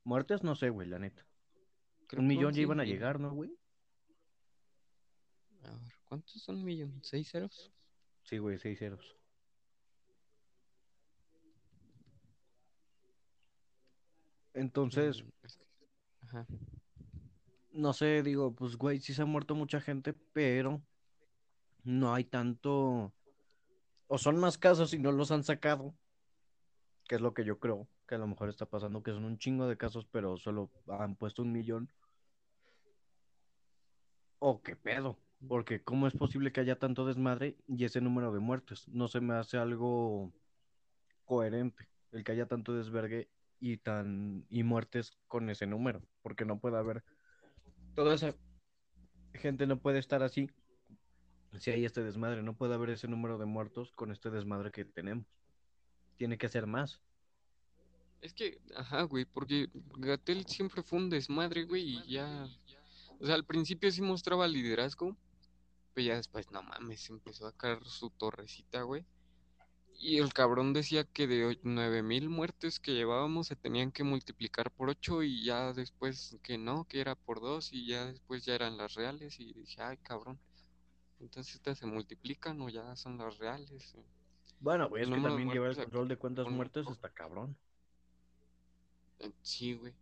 [0.04, 1.26] Muertes, no sé, güey, la neta.
[2.06, 2.94] Creo Un millón ya iban a 100,000.
[2.98, 3.50] llegar, ¿no, güey?
[5.64, 6.98] A ver, ¿cuántos son un millón?
[7.02, 7.70] ¿Seis ceros?
[8.22, 9.16] Sí, güey, seis ceros.
[14.54, 15.28] Entonces, Mm,
[16.26, 16.46] Ajá.
[17.72, 20.82] no sé, digo, pues, güey, sí se ha muerto mucha gente, pero
[21.88, 23.14] no hay tanto.
[24.06, 25.94] O son más casos y no los han sacado,
[27.08, 29.38] que es lo que yo creo que a lo mejor está pasando, que son un
[29.38, 31.90] chingo de casos, pero solo han puesto un millón.
[34.38, 35.18] ¿O qué pedo?
[35.46, 38.88] Porque ¿cómo es posible que haya tanto desmadre y ese número de muertes?
[38.88, 40.32] No se me hace algo
[41.24, 43.28] coherente el que haya tanto desvergue
[43.60, 47.04] y tan y muertes con ese número, porque no puede haber
[47.94, 48.34] toda esa
[49.34, 50.50] gente no puede estar así
[51.58, 54.84] si hay este desmadre, no puede haber ese número de muertos con este desmadre que
[54.84, 55.26] tenemos.
[56.16, 57.00] Tiene que ser más.
[58.20, 62.48] Es que, ajá, güey, porque Gatel siempre fue un desmadre, güey, y ya.
[63.20, 65.16] O sea, al principio sí mostraba liderazgo,
[65.94, 69.04] pero ya después, no mames, empezó a caer su torrecita, güey.
[70.00, 74.70] Y el cabrón decía que de nueve mil muertes que llevábamos se tenían que multiplicar
[74.70, 78.54] por ocho y ya después que no, que era por dos y ya después ya
[78.54, 80.38] eran las reales y dije, ay, cabrón.
[81.20, 83.94] Entonces estas se multiplican o ya son las reales.
[84.60, 87.56] Bueno, güey, es que también llevar el control de cuántas con- muertes está cabrón.
[89.20, 89.94] Eh, Sí, güey.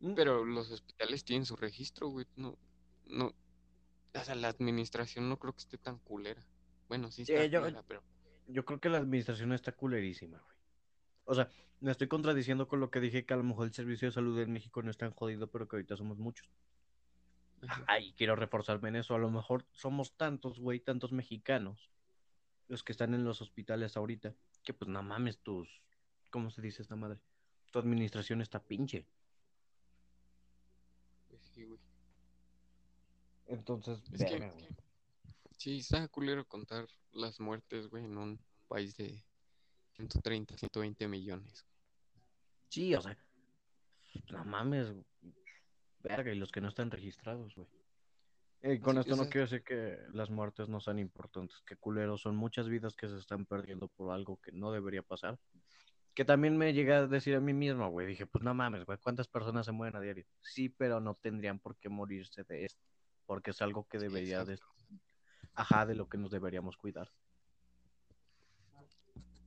[0.00, 2.26] Mm, Pero los hospitales tienen su registro, güey.
[2.36, 2.56] No,
[3.06, 3.34] no.
[4.14, 6.44] O sea, la administración no creo que esté tan culera.
[6.88, 8.02] Bueno, sí Sí, está yo- culera, pero.
[8.46, 10.56] Yo creo que la administración está culerísima, güey.
[11.24, 11.48] O sea,
[11.80, 14.38] me estoy contradiciendo con lo que dije que a lo mejor el servicio de salud
[14.40, 16.48] en México no es tan jodido, pero que ahorita somos muchos.
[17.86, 19.14] Ay, quiero reforzarme en eso.
[19.14, 21.90] A lo mejor somos tantos, güey, tantos mexicanos,
[22.68, 25.82] los que están en los hospitales ahorita, que pues no mames tus,
[26.30, 27.20] ¿cómo se dice esta madre?
[27.70, 29.06] Tu administración está pinche.
[31.28, 31.80] Pues sí, güey.
[33.46, 34.68] Entonces, Es que, verga, güey.
[35.56, 39.24] sí, está culero contar las muertes, güey, en un país de
[39.96, 41.66] 130, 120 millones.
[42.68, 43.18] Sí, o sea,
[44.30, 44.94] no mames,
[46.02, 47.68] verga, y los que no están registrados, güey.
[48.62, 52.20] Eh, con Sí, esto no quiero decir que las muertes no sean importantes, que culeros
[52.20, 55.38] son muchas vidas que se están perdiendo por algo que no debería pasar.
[56.14, 58.98] Que también me llega a decir a mí mismo, güey, dije, pues no mames, güey,
[58.98, 60.26] ¿cuántas personas se mueren a diario?
[60.42, 62.84] Sí, pero no tendrían por qué morirse de esto,
[63.24, 64.58] porque es algo que debería de,
[65.54, 67.10] ajá, de lo que nos deberíamos cuidar.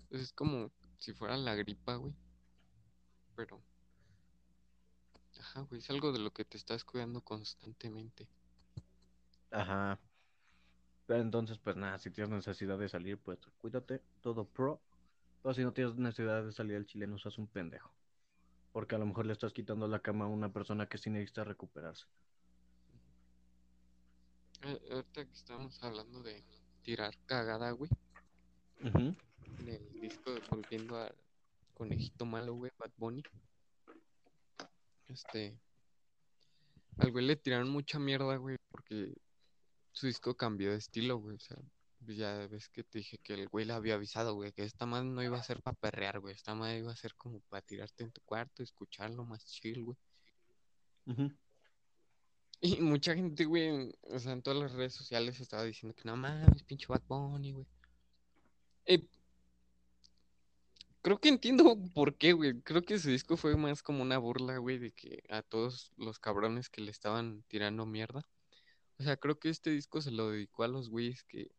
[0.10, 2.14] Pues es como si fuera la gripa, güey.
[3.36, 3.62] Pero.
[5.44, 8.30] Ajá, güey, es algo de lo que te estás cuidando constantemente.
[9.52, 10.00] Ajá.
[11.06, 14.80] Pero entonces, pues nada, si tienes necesidad de salir, pues cuídate, todo pro.
[15.41, 17.94] Pero si no tienes necesidad de salir al chile, no seas un pendejo.
[18.72, 21.44] Porque a lo mejor le estás quitando la cama a una persona que sí necesita
[21.44, 22.06] recuperarse.
[24.62, 26.41] Eh, ahorita que estamos hablando de
[26.84, 27.91] tirar cagada, güey.
[28.80, 29.18] En
[29.68, 31.14] el disco de Volviendo al
[31.74, 33.24] Conejito Malo, güey, Bad Bunny.
[35.08, 35.60] Este.
[36.97, 39.14] Al güey le tiraron mucha mierda, güey, porque
[39.91, 41.38] su disco cambió de estilo, güey.
[41.38, 41.58] O sea,
[42.06, 44.86] pues ya ves que te dije que el güey le había avisado, güey, que esta
[44.86, 46.36] madre no iba a ser para perrear, güey.
[46.36, 49.97] Esta madre iba a ser como para tirarte en tu cuarto, escucharlo más chill, güey.
[51.06, 51.32] Ujú.
[52.62, 56.16] Y mucha gente, güey, o sea, en todas las redes sociales estaba diciendo que no
[56.16, 57.68] mames, pinche Bad Bunny, güey.
[58.86, 59.06] Eh,
[61.04, 62.62] creo que entiendo por qué, güey.
[62.64, 66.18] Creo que su disco fue más como una burla, güey, de que a todos los
[66.20, 68.28] cabrones que le estaban tirando mierda.
[68.99, 71.51] O sea, creo que este disco se lo dedicó a los güeyes que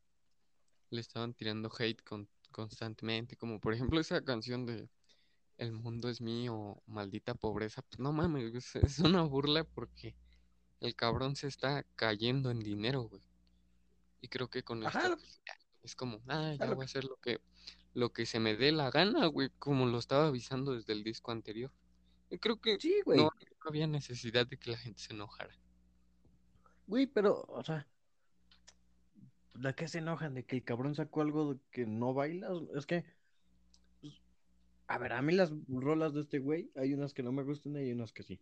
[0.90, 4.88] le estaban tirando hate con- constantemente, como por ejemplo esa canción de
[5.58, 7.82] El mundo es mío, maldita pobreza.
[7.82, 10.16] Pues no mames, es- una burla porque
[10.80, 13.22] el cabrón se está cayendo en dinero, güey.
[14.20, 15.40] Y creo que con Ajá, esto pues,
[15.82, 17.40] es como, ah, ya voy a hacer lo que,
[17.94, 21.30] lo que se me dé la gana, güey, como lo estaba avisando desde el disco
[21.32, 21.70] anterior.
[22.30, 23.18] Y creo que Sí, güey.
[23.18, 25.54] no, no había necesidad de que la gente se enojara.
[26.86, 27.86] Güey, pero, o sea,
[29.54, 30.34] ¿de qué se enojan?
[30.34, 32.48] ¿De que el cabrón sacó algo de que no baila?
[32.76, 33.04] Es que,
[34.00, 34.20] pues,
[34.88, 37.74] a ver, a mí las rolas de este güey, hay unas que no me gustan
[37.76, 38.40] y hay unas que sí.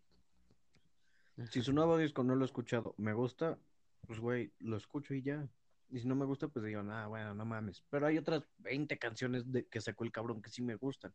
[1.50, 3.58] Si su nuevo disco no lo he escuchado, me gusta,
[4.06, 5.46] pues güey, lo escucho y ya.
[5.92, 7.84] Y si no me gusta, pues digo, ah, bueno, no mames.
[7.90, 11.12] Pero hay otras 20 canciones de, que sacó el cabrón que sí me gustan.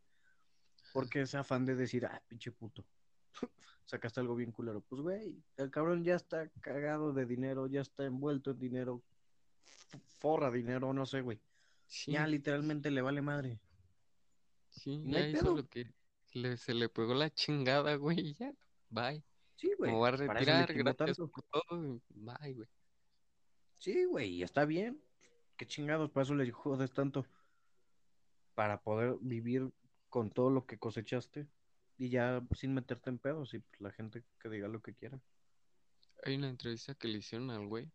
[0.94, 2.86] Porque ese afán de decir, ah, pinche puto.
[3.86, 4.82] Sacaste algo bien culero.
[4.82, 9.04] Pues güey, el cabrón ya está cagado de dinero, ya está envuelto en dinero.
[10.20, 11.42] Forra dinero, no sé, güey.
[11.88, 13.60] Sí, Ya literalmente le vale madre.
[14.70, 15.92] sí, no ya hizo lo que
[16.34, 18.54] le- se le pegó la chingada, güey, y ya,
[18.90, 19.24] bye.
[19.56, 19.92] Sí, güey.
[19.92, 22.68] Me voy a retirar, gracias por todo, bye, güey.
[23.80, 25.02] Sí, güey, está bien.
[25.56, 27.26] Qué chingados, para eso le jodes tanto.
[28.56, 29.72] Para poder vivir
[30.10, 31.48] con todo lo que cosechaste
[31.98, 35.20] y ya sin meterte en pedos y pues, la gente que diga lo que quiera.
[36.24, 37.92] Hay una entrevista que le hicieron al güey,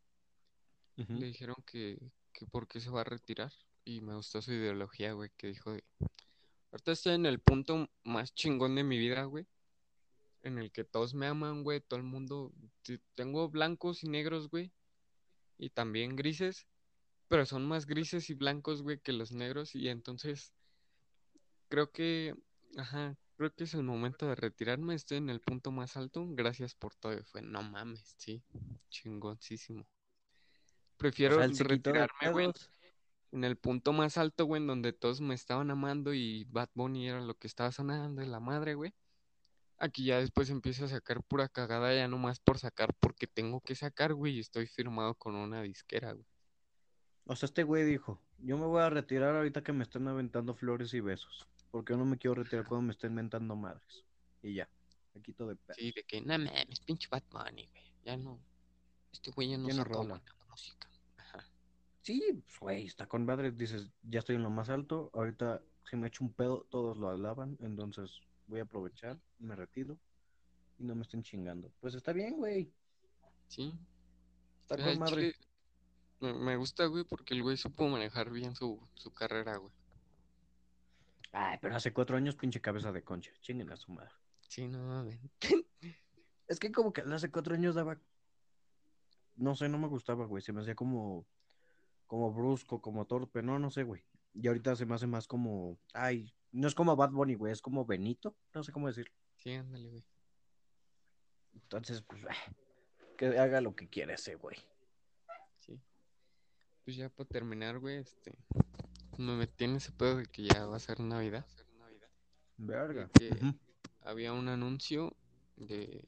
[0.97, 1.99] le dijeron que,
[2.33, 3.53] que por qué se va a retirar,
[3.85, 5.83] y me gustó su ideología, güey, que dijo de,
[6.71, 9.47] ahorita estoy en el punto más chingón de mi vida, güey,
[10.43, 12.53] en el que todos me aman, güey, todo el mundo,
[13.15, 14.73] tengo blancos y negros, güey,
[15.63, 16.67] y también grises,
[17.29, 20.53] pero son más grises y blancos, güey, que los negros, y entonces
[21.69, 22.35] creo que,
[22.77, 26.75] ajá, creo que es el momento de retirarme, estoy en el punto más alto, gracias
[26.75, 28.43] por todo, fue, no mames, sí,
[28.91, 29.83] chingoncísimo.
[29.83, 32.51] O Prefiero sea, retirarme, güey,
[33.31, 37.09] en el punto más alto, güey, en donde todos me estaban amando y Bad Bunny
[37.09, 38.93] era lo que estaba sonando de la madre, güey.
[39.83, 43.75] Aquí ya después empiezo a sacar pura cagada ya nomás por sacar, porque tengo que
[43.75, 46.25] sacar, güey, y estoy firmado con una disquera, güey.
[47.27, 50.55] O sea, este güey dijo, yo me voy a retirar ahorita que me están aventando
[50.55, 51.49] flores y besos.
[51.73, 54.05] Porque yo no me quiero retirar cuando me estén mentando madres.
[54.41, 54.69] Y ya,
[55.15, 55.77] me quito de pedos.
[55.77, 57.83] Sí, de que, no mames, pinche Bunny, güey.
[58.05, 58.39] Ya no,
[59.13, 60.89] este güey ya no Ya no buena música.
[61.17, 61.45] Ajá.
[62.03, 65.61] Sí, pues güey, está con madres, dices, ya estoy en lo más alto, ahorita
[65.91, 68.21] si me echo un pedo, todos lo alaban, entonces
[68.53, 69.99] voy a aprovechar, me retiro
[70.79, 71.73] y no me estén chingando.
[71.81, 72.71] Pues está bien, güey,
[73.49, 73.73] Sí.
[74.61, 75.33] está con madre.
[76.21, 79.73] chile, me gusta, güey, porque el güey supo manejar bien su, su carrera, güey.
[81.33, 84.13] Ay, pero hace cuatro años pinche cabeza de concha, chinguen a su madre.
[84.49, 85.19] Sí, no mames.
[86.49, 87.99] Es que como que hace cuatro años daba,
[89.37, 91.25] no sé, no me gustaba, güey, se me hacía como,
[92.07, 94.05] como brusco, como torpe, no, no sé, güey.
[94.35, 97.63] Y ahorita se me hace más como, ay, no es como Bad Bunny, güey, es
[97.63, 99.13] como Benito, no sé cómo decirlo.
[99.39, 100.05] Sí, ándale, güey.
[101.55, 102.55] Entonces, pues, ah,
[103.17, 104.57] que haga lo que quiera ese güey.
[105.59, 105.81] Sí.
[106.85, 108.33] Pues ya para terminar, güey, este.
[109.19, 111.47] Me metí en ese pedo de que ya va a ser Navidad.
[112.57, 113.09] Verga.
[113.13, 113.55] que-.
[114.03, 115.17] Había un anuncio
[115.57, 116.05] de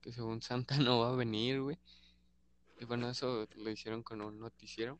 [0.00, 1.78] que según Santa no va a venir, güey.
[2.80, 4.98] Y bueno, eso lo hicieron con un noticiero.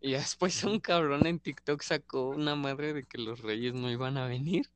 [0.00, 4.16] Y después un cabrón en TikTok sacó una madre de que los reyes no iban
[4.18, 4.70] a venir.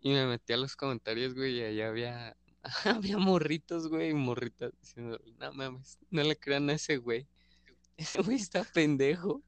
[0.00, 2.36] Y me metí a los comentarios, güey, y allá había,
[2.84, 7.26] había morritos, güey, y morritas diciendo, no mames, no le crean a ese güey.
[7.96, 9.42] Ese güey está pendejo.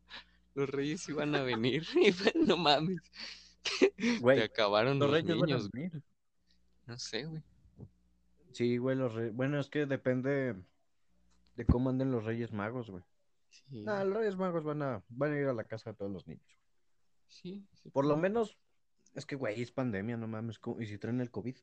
[0.55, 1.87] Los reyes iban a venir.
[2.01, 3.01] Y fue, no mames.
[3.99, 6.03] Te Güey, acabaron los los, reyes van a niños, venir.
[6.87, 7.43] No sé, güey.
[8.53, 9.35] Sí, güey, los reyes.
[9.35, 10.55] Bueno, es que depende
[11.57, 13.05] de cómo anden los reyes magos, güey.
[13.68, 16.12] Sí, Nah, los reyes magos van a, van a ir a la casa de todos
[16.12, 16.46] los niños.
[17.28, 18.57] sí, sí, Por lo menos
[19.14, 20.59] Es que, güey, es pandemia, no mames.
[20.59, 21.57] ¿cómo- ¿Y si traen el COVID?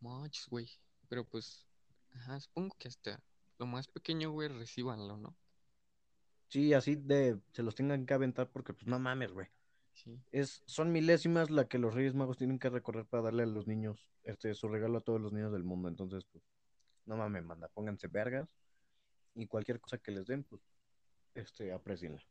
[0.00, 0.68] Manches, güey.
[1.08, 1.66] Pero pues,
[2.14, 3.22] ajá, supongo que hasta
[3.58, 5.34] lo más pequeño, güey, recíbanlo, ¿no?
[6.48, 9.48] Sí, así de se los tengan que aventar porque, pues, no mames, güey.
[9.94, 10.20] Sí.
[10.30, 13.66] Es, son milésimas la que los Reyes Magos tienen que recorrer para darle a los
[13.66, 15.88] niños este su regalo a todos los niños del mundo.
[15.88, 16.44] Entonces, pues,
[17.06, 18.54] no mames, manda, pónganse vergas
[19.34, 20.60] y cualquier cosa que les den, pues,
[21.34, 22.22] este, aprecienla.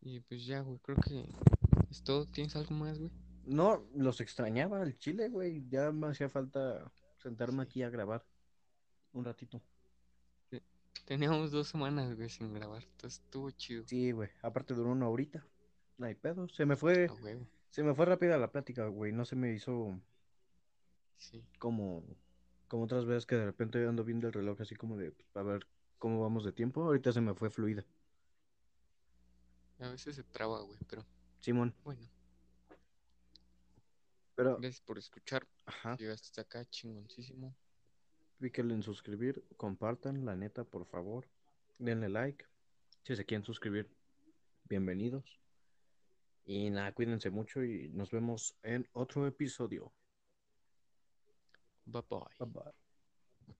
[0.00, 1.24] Y pues ya, güey, creo que
[1.90, 2.26] es todo.
[2.26, 3.10] ¿Tienes algo más, güey?
[3.44, 5.66] No, los extrañaba el chile, güey.
[5.68, 8.24] Ya me hacía falta sentarme aquí a grabar
[9.12, 9.62] un ratito.
[11.06, 12.82] Teníamos dos semanas, güey, sin grabar.
[12.82, 13.86] Entonces estuvo chido.
[13.86, 14.30] Sí, güey.
[14.42, 15.44] Aparte duró una horita.
[15.98, 16.48] No hay pedo.
[16.48, 17.08] Se me fue,
[17.70, 19.12] se me fue rápida la plática, güey.
[19.12, 20.00] No se me hizo
[21.18, 21.42] Sí.
[21.58, 22.02] como,
[22.68, 25.42] como otras veces que de repente ando viendo el reloj así como de, pues, a
[25.42, 25.66] ver
[26.04, 26.82] cómo vamos de tiempo.
[26.82, 27.82] Ahorita se me fue fluida.
[29.78, 31.02] A veces se traba, güey, pero
[31.40, 31.74] Simón.
[31.82, 32.06] bueno.
[34.34, 35.48] Pero, Gracias por escuchar.
[35.64, 37.56] ajá, Llegaste hasta acá, chingoncísimo.
[38.38, 41.26] píquenle en suscribir, compartan, la neta, por favor.
[41.78, 42.44] Denle like.
[43.04, 43.90] Si se quieren suscribir,
[44.64, 45.40] bienvenidos.
[46.44, 49.90] Y nada, cuídense mucho y nos vemos en otro episodio.
[51.86, 52.20] Bye bye.
[52.38, 52.83] Bye bye.